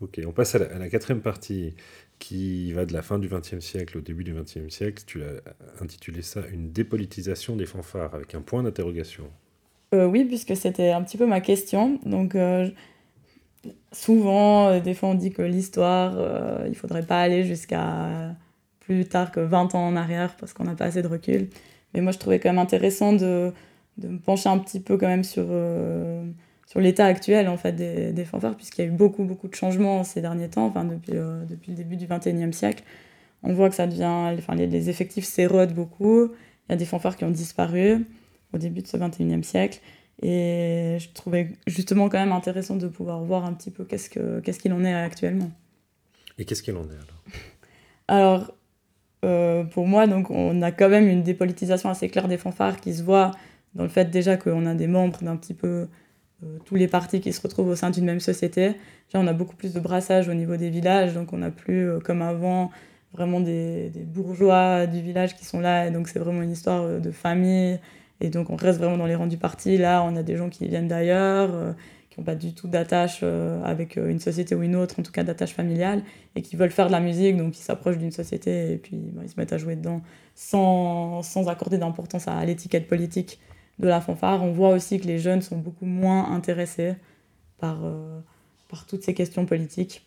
Ok, 0.00 0.20
on 0.26 0.32
passe 0.32 0.54
à 0.54 0.58
la, 0.58 0.66
à 0.74 0.78
la 0.78 0.88
quatrième 0.88 1.20
partie 1.20 1.74
qui 2.18 2.72
va 2.72 2.86
de 2.86 2.92
la 2.92 3.02
fin 3.02 3.18
du 3.18 3.28
XXe 3.28 3.58
siècle 3.58 3.98
au 3.98 4.00
début 4.00 4.24
du 4.24 4.32
XXe 4.32 4.68
siècle. 4.68 5.02
Tu 5.06 5.22
as 5.22 5.82
intitulé 5.82 6.22
ça 6.22 6.40
une 6.52 6.72
dépolitisation 6.72 7.56
des 7.56 7.66
fanfares 7.66 8.14
avec 8.14 8.34
un 8.34 8.40
point 8.40 8.62
d'interrogation. 8.62 9.24
Euh, 9.94 10.06
oui, 10.06 10.24
puisque 10.24 10.56
c'était 10.56 10.90
un 10.90 11.02
petit 11.02 11.18
peu 11.18 11.26
ma 11.26 11.40
question. 11.40 11.98
Donc 12.06 12.34
euh, 12.34 12.70
souvent, 13.92 14.68
euh, 14.68 14.80
des 14.80 14.94
fois 14.94 15.10
on 15.10 15.14
dit 15.14 15.32
que 15.32 15.42
l'histoire, 15.42 16.66
il 16.66 16.74
faudrait 16.74 17.04
pas 17.04 17.20
aller 17.20 17.44
jusqu'à 17.44 18.34
plus 18.80 19.04
tard 19.06 19.32
que 19.32 19.40
20 19.40 19.74
ans 19.74 19.86
en 19.86 19.96
arrière 19.96 20.36
parce 20.36 20.52
qu'on 20.52 20.64
n'a 20.64 20.74
pas 20.74 20.86
assez 20.86 21.02
de 21.02 21.08
recul. 21.08 21.48
Mais 21.94 22.00
moi 22.00 22.12
je 22.12 22.18
trouvais 22.18 22.38
quand 22.40 22.48
même 22.50 22.58
intéressant 22.58 23.12
de, 23.12 23.52
de 23.98 24.08
me 24.08 24.18
pencher 24.18 24.48
un 24.48 24.58
petit 24.58 24.80
peu 24.80 24.96
quand 24.96 25.08
même 25.08 25.24
sur, 25.24 25.44
euh, 25.50 26.24
sur 26.66 26.80
l'état 26.80 27.06
actuel 27.06 27.48
en 27.48 27.56
fait 27.56 27.72
des, 27.72 28.12
des 28.12 28.24
fanfares 28.24 28.56
puisqu'il 28.56 28.82
y 28.82 28.84
a 28.84 28.88
eu 28.88 28.92
beaucoup 28.94 29.24
beaucoup 29.24 29.48
de 29.48 29.54
changements 29.54 30.02
ces 30.04 30.20
derniers 30.20 30.48
temps, 30.48 30.66
enfin 30.66 30.84
depuis, 30.84 31.12
euh, 31.14 31.44
depuis 31.44 31.70
le 31.72 31.76
début 31.76 31.96
du 31.96 32.06
21e 32.06 32.52
siècle. 32.52 32.82
On 33.42 33.52
voit 33.54 33.68
que 33.68 33.74
ça 33.74 33.86
devient, 33.86 34.34
enfin 34.38 34.54
les, 34.54 34.66
les 34.68 34.88
effectifs 34.88 35.24
s'érodent 35.24 35.74
beaucoup. 35.74 36.26
Il 36.68 36.72
y 36.72 36.74
a 36.74 36.76
des 36.76 36.84
fanfares 36.84 37.16
qui 37.16 37.24
ont 37.24 37.30
disparu 37.30 38.06
au 38.54 38.58
début 38.58 38.82
de 38.82 38.86
ce 38.86 38.96
21e 38.96 39.42
siècle. 39.42 39.80
Et 40.22 40.98
je 41.00 41.08
trouvais 41.12 41.50
justement 41.66 42.08
quand 42.08 42.18
même 42.20 42.30
intéressant 42.30 42.76
de 42.76 42.86
pouvoir 42.86 43.20
voir 43.24 43.44
un 43.44 43.52
petit 43.54 43.72
peu 43.72 43.84
qu'est-ce 43.84 44.08
que- 44.08 44.38
qu'est-ce 44.40 44.60
qu'il 44.60 44.72
en 44.72 44.84
est 44.84 44.94
actuellement. 44.94 45.50
Et 46.38 46.44
qu'est-ce 46.44 46.62
qu'il 46.62 46.76
en 46.76 46.84
est 46.84 46.94
alors? 46.94 47.24
Alors, 48.06 48.54
pour 49.64 49.86
moi, 49.86 50.06
donc, 50.06 50.30
on 50.30 50.62
a 50.62 50.70
quand 50.70 50.88
même 50.88 51.08
une 51.08 51.22
dépolitisation 51.22 51.88
assez 51.88 52.08
claire 52.08 52.28
des 52.28 52.38
fanfares 52.38 52.80
qui 52.80 52.94
se 52.94 53.02
voit 53.02 53.32
dans 53.74 53.84
le 53.84 53.88
fait 53.88 54.10
déjà 54.10 54.36
qu'on 54.36 54.66
a 54.66 54.74
des 54.74 54.86
membres 54.86 55.22
d'un 55.22 55.36
petit 55.36 55.54
peu 55.54 55.88
euh, 56.44 56.58
tous 56.64 56.74
les 56.74 56.88
partis 56.88 57.20
qui 57.20 57.32
se 57.32 57.40
retrouvent 57.40 57.68
au 57.68 57.76
sein 57.76 57.90
d'une 57.90 58.04
même 58.04 58.20
société. 58.20 58.74
On 59.14 59.26
a 59.26 59.32
beaucoup 59.34 59.56
plus 59.56 59.74
de 59.74 59.80
brassage 59.80 60.28
au 60.28 60.34
niveau 60.34 60.56
des 60.56 60.70
villages, 60.70 61.12
donc 61.12 61.32
on 61.32 61.38
n'a 61.38 61.50
plus, 61.50 61.88
euh, 61.88 61.98
comme 62.00 62.22
avant, 62.22 62.70
vraiment 63.12 63.40
des, 63.40 63.90
des 63.90 64.04
bourgeois 64.04 64.86
du 64.86 65.00
village 65.00 65.36
qui 65.36 65.44
sont 65.44 65.60
là, 65.60 65.86
et 65.86 65.90
donc 65.90 66.08
c'est 66.08 66.18
vraiment 66.18 66.42
une 66.42 66.50
histoire 66.50 66.82
euh, 66.82 66.98
de 66.98 67.10
famille, 67.10 67.78
et 68.20 68.30
donc 68.30 68.48
on 68.48 68.56
reste 68.56 68.78
vraiment 68.78 68.96
dans 68.96 69.06
les 69.06 69.14
rangs 69.14 69.26
du 69.26 69.36
parti. 69.36 69.76
Là, 69.76 70.02
on 70.02 70.16
a 70.16 70.22
des 70.22 70.36
gens 70.36 70.48
qui 70.48 70.66
viennent 70.66 70.88
d'ailleurs, 70.88 71.50
qui 72.12 72.20
n'ont 72.20 72.24
pas 72.24 72.34
du 72.34 72.52
tout 72.52 72.68
d'attache 72.68 73.20
euh, 73.22 73.62
avec 73.64 73.96
euh, 73.96 74.10
une 74.10 74.20
société 74.20 74.54
ou 74.54 74.62
une 74.62 74.76
autre, 74.76 75.00
en 75.00 75.02
tout 75.02 75.12
cas 75.12 75.24
d'attache 75.24 75.54
familiale, 75.54 76.02
et 76.36 76.42
qui 76.42 76.56
veulent 76.56 76.70
faire 76.70 76.88
de 76.88 76.92
la 76.92 77.00
musique, 77.00 77.38
donc 77.38 77.58
ils 77.58 77.62
s'approchent 77.62 77.96
d'une 77.96 78.12
société 78.12 78.72
et 78.72 78.76
puis 78.76 79.00
ils 79.22 79.28
se 79.30 79.34
mettent 79.38 79.54
à 79.54 79.58
jouer 79.58 79.76
dedans 79.76 80.02
sans, 80.34 81.22
sans 81.22 81.48
accorder 81.48 81.78
d'importance 81.78 82.28
à 82.28 82.44
l'étiquette 82.44 82.86
politique 82.86 83.40
de 83.78 83.88
la 83.88 84.02
fanfare. 84.02 84.42
On 84.42 84.52
voit 84.52 84.70
aussi 84.70 85.00
que 85.00 85.06
les 85.06 85.18
jeunes 85.18 85.40
sont 85.40 85.56
beaucoup 85.56 85.86
moins 85.86 86.30
intéressés 86.32 86.96
par, 87.58 87.78
euh, 87.82 88.20
par 88.68 88.84
toutes 88.84 89.04
ces 89.04 89.14
questions 89.14 89.46
politiques, 89.46 90.06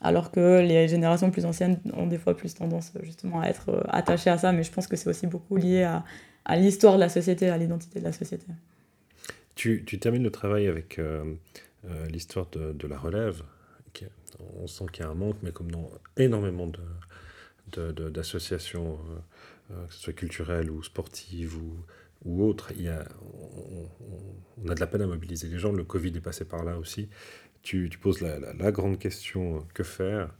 alors 0.00 0.30
que 0.30 0.60
les 0.60 0.88
générations 0.88 1.30
plus 1.30 1.44
anciennes 1.44 1.78
ont 1.92 2.06
des 2.06 2.18
fois 2.18 2.34
plus 2.34 2.54
tendance 2.54 2.92
justement 3.02 3.40
à 3.40 3.48
être 3.48 3.84
attachées 3.90 4.30
à 4.30 4.38
ça, 4.38 4.52
mais 4.52 4.62
je 4.62 4.72
pense 4.72 4.86
que 4.86 4.96
c'est 4.96 5.10
aussi 5.10 5.26
beaucoup 5.26 5.56
lié 5.56 5.82
à 6.44 6.56
l'histoire 6.56 6.94
de 6.94 7.00
la 7.00 7.10
société, 7.10 7.50
à 7.50 7.58
l'identité 7.58 7.98
de 7.98 8.04
la 8.04 8.12
société. 8.12 8.46
Tu, 9.58 9.82
tu 9.84 9.98
termines 9.98 10.22
le 10.22 10.30
travail 10.30 10.68
avec 10.68 11.00
euh, 11.00 11.34
euh, 11.84 12.06
l'histoire 12.06 12.46
de, 12.50 12.86
la 12.86 12.96
relève. 12.96 13.42
on 14.56 14.68
sent 14.68 14.84
qu'il 14.92 15.04
y 15.04 15.06
a 15.06 15.10
un 15.10 15.14
manque, 15.14 15.36
mais 15.42 15.50
comme 15.50 15.70
dans 15.70 15.90
énormément 16.16 16.68
de, 16.68 16.78
de- 17.72 17.90
de- 17.92 18.08
d'associations, 18.08 18.98
euh, 19.72 19.86
que 19.86 19.92
ce 19.94 20.00
soit 20.00 20.12
culturelles 20.12 20.70
ou 20.70 20.82
sportives 20.84 21.56
ou, 21.56 21.76
ou 22.24 22.44
autres, 22.44 22.72
on, 24.64 24.68
a 24.68 24.74
de 24.74 24.80
la 24.80 24.86
peine 24.86 25.02
à 25.02 25.06
mobiliser 25.06 25.48
les 25.48 25.58
gens. 25.58 25.72
Le 25.72 25.84
Covid 25.84 26.10
est 26.16 26.20
passé 26.20 26.44
par 26.44 26.64
là 26.64 26.78
aussi. 26.78 27.08
Tu, 27.62 27.88
tu 27.90 27.98
poses 27.98 28.20
la, 28.20 28.38
la- 28.38 28.54
la 28.54 28.72
grande 28.72 28.98
question 29.00 29.66
que 29.74 29.82
faire? 29.82 30.32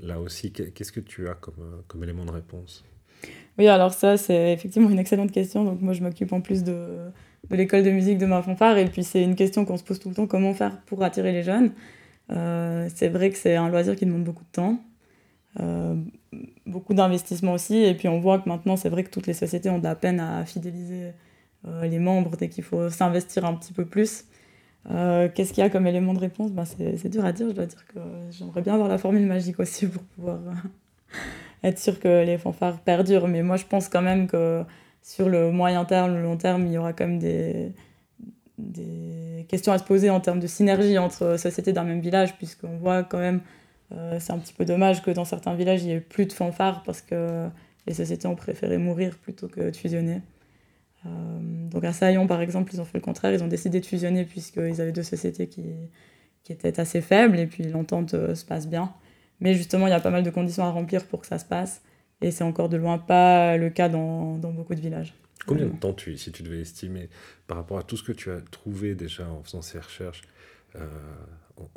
Là 0.00 0.20
aussi, 0.20 0.52
qu'est- 0.52 0.70
qu'est-ce 0.72 0.92
que 0.92 1.00
tu 1.00 1.28
as 1.28 1.34
comme, 1.34 1.82
comme 1.88 2.04
élément 2.04 2.26
de 2.26 2.32
réponse? 2.32 2.84
Oui, 3.58 3.66
alors 3.68 3.94
ça, 3.94 4.16
c'est 4.18 4.52
effectivement 4.52 4.90
une 4.90 4.98
excellente 4.98 5.32
question. 5.32 5.64
Donc 5.64 5.80
moi, 5.80 5.94
je 5.94 6.02
m'occupe 6.02 6.32
en 6.32 6.42
plus 6.42 6.62
de, 6.62 7.10
de 7.50 7.56
l'école 7.56 7.82
de 7.82 7.90
musique 7.90 8.18
de 8.18 8.26
ma 8.26 8.42
fanfare. 8.42 8.78
Et 8.78 8.86
puis, 8.86 9.04
c'est 9.04 9.22
une 9.22 9.34
question 9.36 9.64
qu'on 9.64 9.76
se 9.76 9.84
pose 9.84 9.98
tout 9.98 10.08
le 10.08 10.14
temps, 10.14 10.26
comment 10.26 10.54
faire 10.54 10.80
pour 10.82 11.02
attirer 11.02 11.32
les 11.32 11.42
jeunes 11.42 11.72
Euh, 12.30 12.88
C'est 12.94 13.08
vrai 13.08 13.30
que 13.30 13.38
c'est 13.38 13.56
un 13.56 13.68
loisir 13.68 13.94
qui 13.96 14.04
demande 14.06 14.24
beaucoup 14.24 14.42
de 14.44 14.50
temps, 14.52 14.78
euh, 15.60 15.94
beaucoup 16.66 16.94
d'investissement 16.94 17.52
aussi. 17.52 17.76
Et 17.76 17.94
puis, 17.94 18.08
on 18.08 18.20
voit 18.20 18.38
que 18.38 18.48
maintenant, 18.48 18.76
c'est 18.76 18.88
vrai 18.88 19.04
que 19.04 19.10
toutes 19.10 19.26
les 19.26 19.34
sociétés 19.34 19.70
ont 19.70 19.78
de 19.78 19.84
la 19.84 19.94
peine 19.94 20.20
à 20.20 20.44
fidéliser 20.44 21.12
euh, 21.66 21.86
les 21.86 21.98
membres 21.98 22.36
dès 22.36 22.48
qu'il 22.48 22.64
faut 22.64 22.90
s'investir 22.90 23.44
un 23.44 23.54
petit 23.54 23.72
peu 23.72 23.84
plus. 23.84 24.24
Qu'est-ce 24.88 25.52
qu'il 25.52 25.64
y 25.64 25.66
a 25.66 25.70
comme 25.70 25.88
élément 25.88 26.14
de 26.14 26.20
réponse? 26.20 26.52
Ben, 26.52 26.64
C'est 26.64 27.08
dur 27.08 27.24
à 27.24 27.32
dire, 27.32 27.48
je 27.48 27.54
dois 27.54 27.66
dire 27.66 27.84
que 27.86 27.98
j'aimerais 28.30 28.62
bien 28.62 28.74
avoir 28.74 28.88
la 28.88 28.98
formule 28.98 29.26
magique 29.26 29.58
aussi 29.58 29.88
pour 29.88 30.02
pouvoir 30.04 30.38
être 31.64 31.78
sûr 31.80 31.98
que 31.98 32.24
les 32.24 32.38
fanfares 32.38 32.78
perdurent. 32.78 33.26
Mais 33.26 33.42
moi, 33.42 33.56
je 33.56 33.64
pense 33.64 33.88
quand 33.88 34.02
même 34.02 34.28
que 34.28 34.62
sur 35.06 35.28
le 35.28 35.52
moyen 35.52 35.84
terme, 35.84 36.14
le 36.16 36.22
long 36.22 36.36
terme, 36.36 36.66
il 36.66 36.72
y 36.72 36.78
aura 36.78 36.92
quand 36.92 37.06
même 37.06 37.20
des, 37.20 37.72
questions 39.48 39.70
à 39.70 39.78
se 39.78 39.84
poser 39.84 40.10
en 40.10 40.18
termes 40.18 40.40
de 40.40 40.48
synergie 40.48 40.98
entre 40.98 41.36
sociétés 41.38 41.72
d'un 41.72 41.84
même 41.84 42.00
village, 42.00 42.36
puisqu'on 42.36 42.76
voit 42.76 43.04
quand 43.04 43.18
même, 43.18 43.40
euh, 43.92 44.18
c'est 44.18 44.32
un 44.32 44.38
petit 44.38 44.52
peu 44.52 44.64
dommage 44.64 45.02
que 45.02 45.12
dans 45.12 45.24
certains 45.24 45.54
villages, 45.54 45.84
il 45.84 45.86
n'y 45.86 45.92
ait 45.92 46.00
plus 46.00 46.26
de 46.26 46.32
fanfares 46.32 46.82
parce 46.82 47.02
que 47.02 47.46
les 47.86 47.94
sociétés 47.94 48.26
ont 48.26 48.34
préféré 48.34 48.78
mourir 48.78 49.16
plutôt 49.16 49.46
que 49.46 49.70
de 49.70 49.76
fusionner. 49.76 50.22
Euh, 51.06 51.08
donc 51.70 51.84
à 51.84 51.92
Saillon, 51.92 52.26
par 52.26 52.40
exemple, 52.40 52.74
ils 52.74 52.80
ont 52.80 52.84
fait 52.84 52.98
le 52.98 53.04
contraire, 53.04 53.32
ils 53.32 53.44
ont 53.44 53.48
décidé 53.48 53.78
de 53.78 53.86
fusionner 53.86 54.24
puisqu'ils 54.24 54.80
avaient 54.80 54.90
deux 54.90 55.04
sociétés 55.04 55.46
qui, 55.46 55.62
qui 56.42 56.52
étaient 56.52 56.80
assez 56.80 57.00
faibles 57.00 57.38
et 57.38 57.46
puis 57.46 57.62
l'entente 57.62 58.14
euh, 58.14 58.34
se 58.34 58.44
passe 58.44 58.66
bien. 58.66 58.92
Mais 59.38 59.54
justement, 59.54 59.86
il 59.86 59.90
y 59.90 59.92
a 59.92 60.00
pas 60.00 60.10
mal 60.10 60.24
de 60.24 60.30
conditions 60.30 60.64
à 60.64 60.70
remplir 60.70 61.04
pour 61.04 61.20
que 61.20 61.28
ça 61.28 61.38
se 61.38 61.44
passe. 61.44 61.82
Et 62.20 62.30
c'est 62.30 62.44
encore 62.44 62.68
de 62.68 62.76
loin 62.76 62.98
pas 62.98 63.56
le 63.56 63.70
cas 63.70 63.88
dans, 63.88 64.38
dans 64.38 64.52
beaucoup 64.52 64.74
de 64.74 64.80
villages. 64.80 65.14
Combien 65.46 65.66
de 65.66 65.76
temps, 65.76 65.92
tu, 65.92 66.16
si 66.16 66.32
tu 66.32 66.42
devais 66.42 66.60
estimer, 66.60 67.08
par 67.46 67.56
rapport 67.56 67.78
à 67.78 67.82
tout 67.82 67.96
ce 67.96 68.02
que 68.02 68.12
tu 68.12 68.30
as 68.30 68.40
trouvé 68.40 68.94
déjà 68.94 69.28
en 69.28 69.42
faisant 69.42 69.62
ces 69.62 69.78
recherches, 69.78 70.22
euh, 70.74 70.86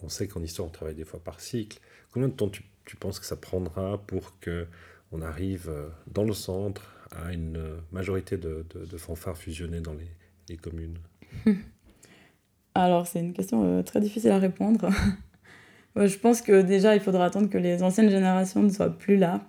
on, 0.01 0.09
sait 0.09 0.27
qu'en 0.27 0.41
histoire, 0.41 0.67
on 0.67 0.71
travaille 0.71 0.95
des 0.95 1.05
fois 1.05 1.19
par 1.19 1.39
cycle. 1.39 1.79
Combien 2.11 2.29
de 2.29 2.33
temps 2.33 2.49
tu, 2.49 2.63
tu 2.85 2.95
penses 2.95 3.19
que 3.19 3.25
ça 3.25 3.35
prendra 3.35 4.01
pour 4.07 4.39
que 4.39 4.65
on 5.11 5.21
arrive 5.21 5.69
euh, 5.69 5.89
dans 6.07 6.23
le 6.23 6.33
centre 6.33 6.95
à 7.11 7.33
une 7.33 7.59
majorité 7.91 8.37
de, 8.37 8.65
de, 8.73 8.97
fanfares 8.97 9.37
fusionnés 9.37 9.81
dans 9.81 9.93
les, 9.93 10.09
les 10.49 10.57
communes? 10.57 10.97
Alors, 12.75 13.07
c'est 13.07 13.19
une 13.19 13.33
question 13.33 13.63
euh, 13.63 13.83
très 13.83 13.99
difficile 13.99 14.31
à 14.31 14.39
répondre. 14.39 14.89
je 15.95 16.17
pense 16.17 16.41
que 16.41 16.61
déjà, 16.61 16.95
il 16.95 17.01
faudra 17.01 17.25
attendre 17.25 17.49
que 17.49 17.57
les 17.57 17.83
anciennes 17.83 18.09
générations 18.09 18.63
ne 18.63 18.69
soient 18.69 18.95
plus 18.95 19.17
là 19.17 19.41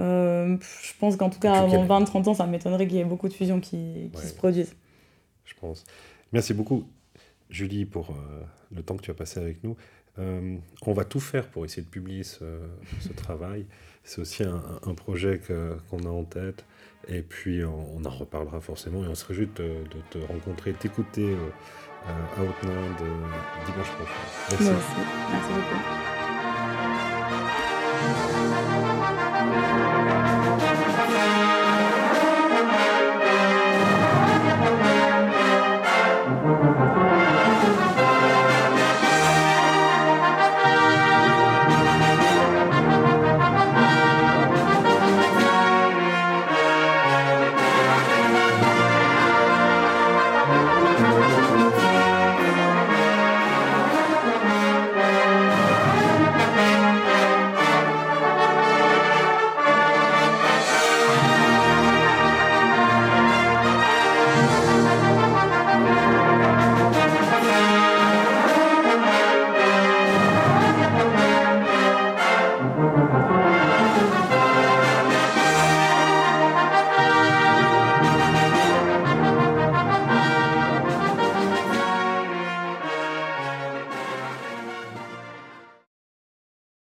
euh, 0.00 0.56
je 0.82 0.92
pense 0.98 1.16
qu'en 1.16 1.30
tout 1.30 1.38
cas, 1.38 1.54
avant 1.54 1.86
20-30 1.86 2.28
ans, 2.28 2.34
ça 2.34 2.46
m'étonnerait 2.46 2.86
qu'il 2.86 2.96
y 2.96 3.00
ait 3.00 3.04
beaucoup 3.04 3.28
de 3.28 3.34
fusions 3.34 3.60
qui, 3.60 4.10
qui 4.14 4.26
se 4.26 4.34
produisent. 4.34 4.74
Je 5.44 5.54
pense. 5.60 5.84
Merci 6.32 6.54
beaucoup, 6.54 6.88
Julie, 7.50 7.84
pour 7.84 8.10
euh, 8.10 8.42
le 8.74 8.82
temps 8.82 8.96
que 8.96 9.02
tu 9.02 9.10
as 9.10 9.14
passé 9.14 9.38
avec 9.40 9.62
nous. 9.62 9.76
Euh, 10.18 10.56
on 10.86 10.92
va 10.92 11.04
tout 11.04 11.20
faire 11.20 11.48
pour 11.48 11.64
essayer 11.64 11.82
de 11.82 11.88
publier 11.88 12.22
ce, 12.22 12.44
ce 13.00 13.08
travail. 13.16 13.66
C'est 14.04 14.20
aussi 14.20 14.42
un, 14.42 14.62
un 14.84 14.94
projet 14.94 15.40
qu'on 15.88 15.98
a 16.06 16.10
en 16.10 16.24
tête. 16.24 16.64
Et 17.08 17.22
puis, 17.22 17.64
on, 17.64 18.04
en 18.04 18.10
reparlera 18.10 18.60
forcément. 18.60 19.04
Et 19.04 19.08
on 19.08 19.14
se 19.14 19.24
réjouit 19.24 19.48
de, 19.56 19.62
de 19.62 20.00
te 20.10 20.18
rencontrer, 20.18 20.72
t'écouter 20.72 21.36
à 22.06 22.42
Outland 22.42 22.96
dimanche 23.66 23.90
prochain. 23.90 24.12
Merci. 24.50 24.70
Merci 25.30 25.52
beaucoup. 28.62 28.71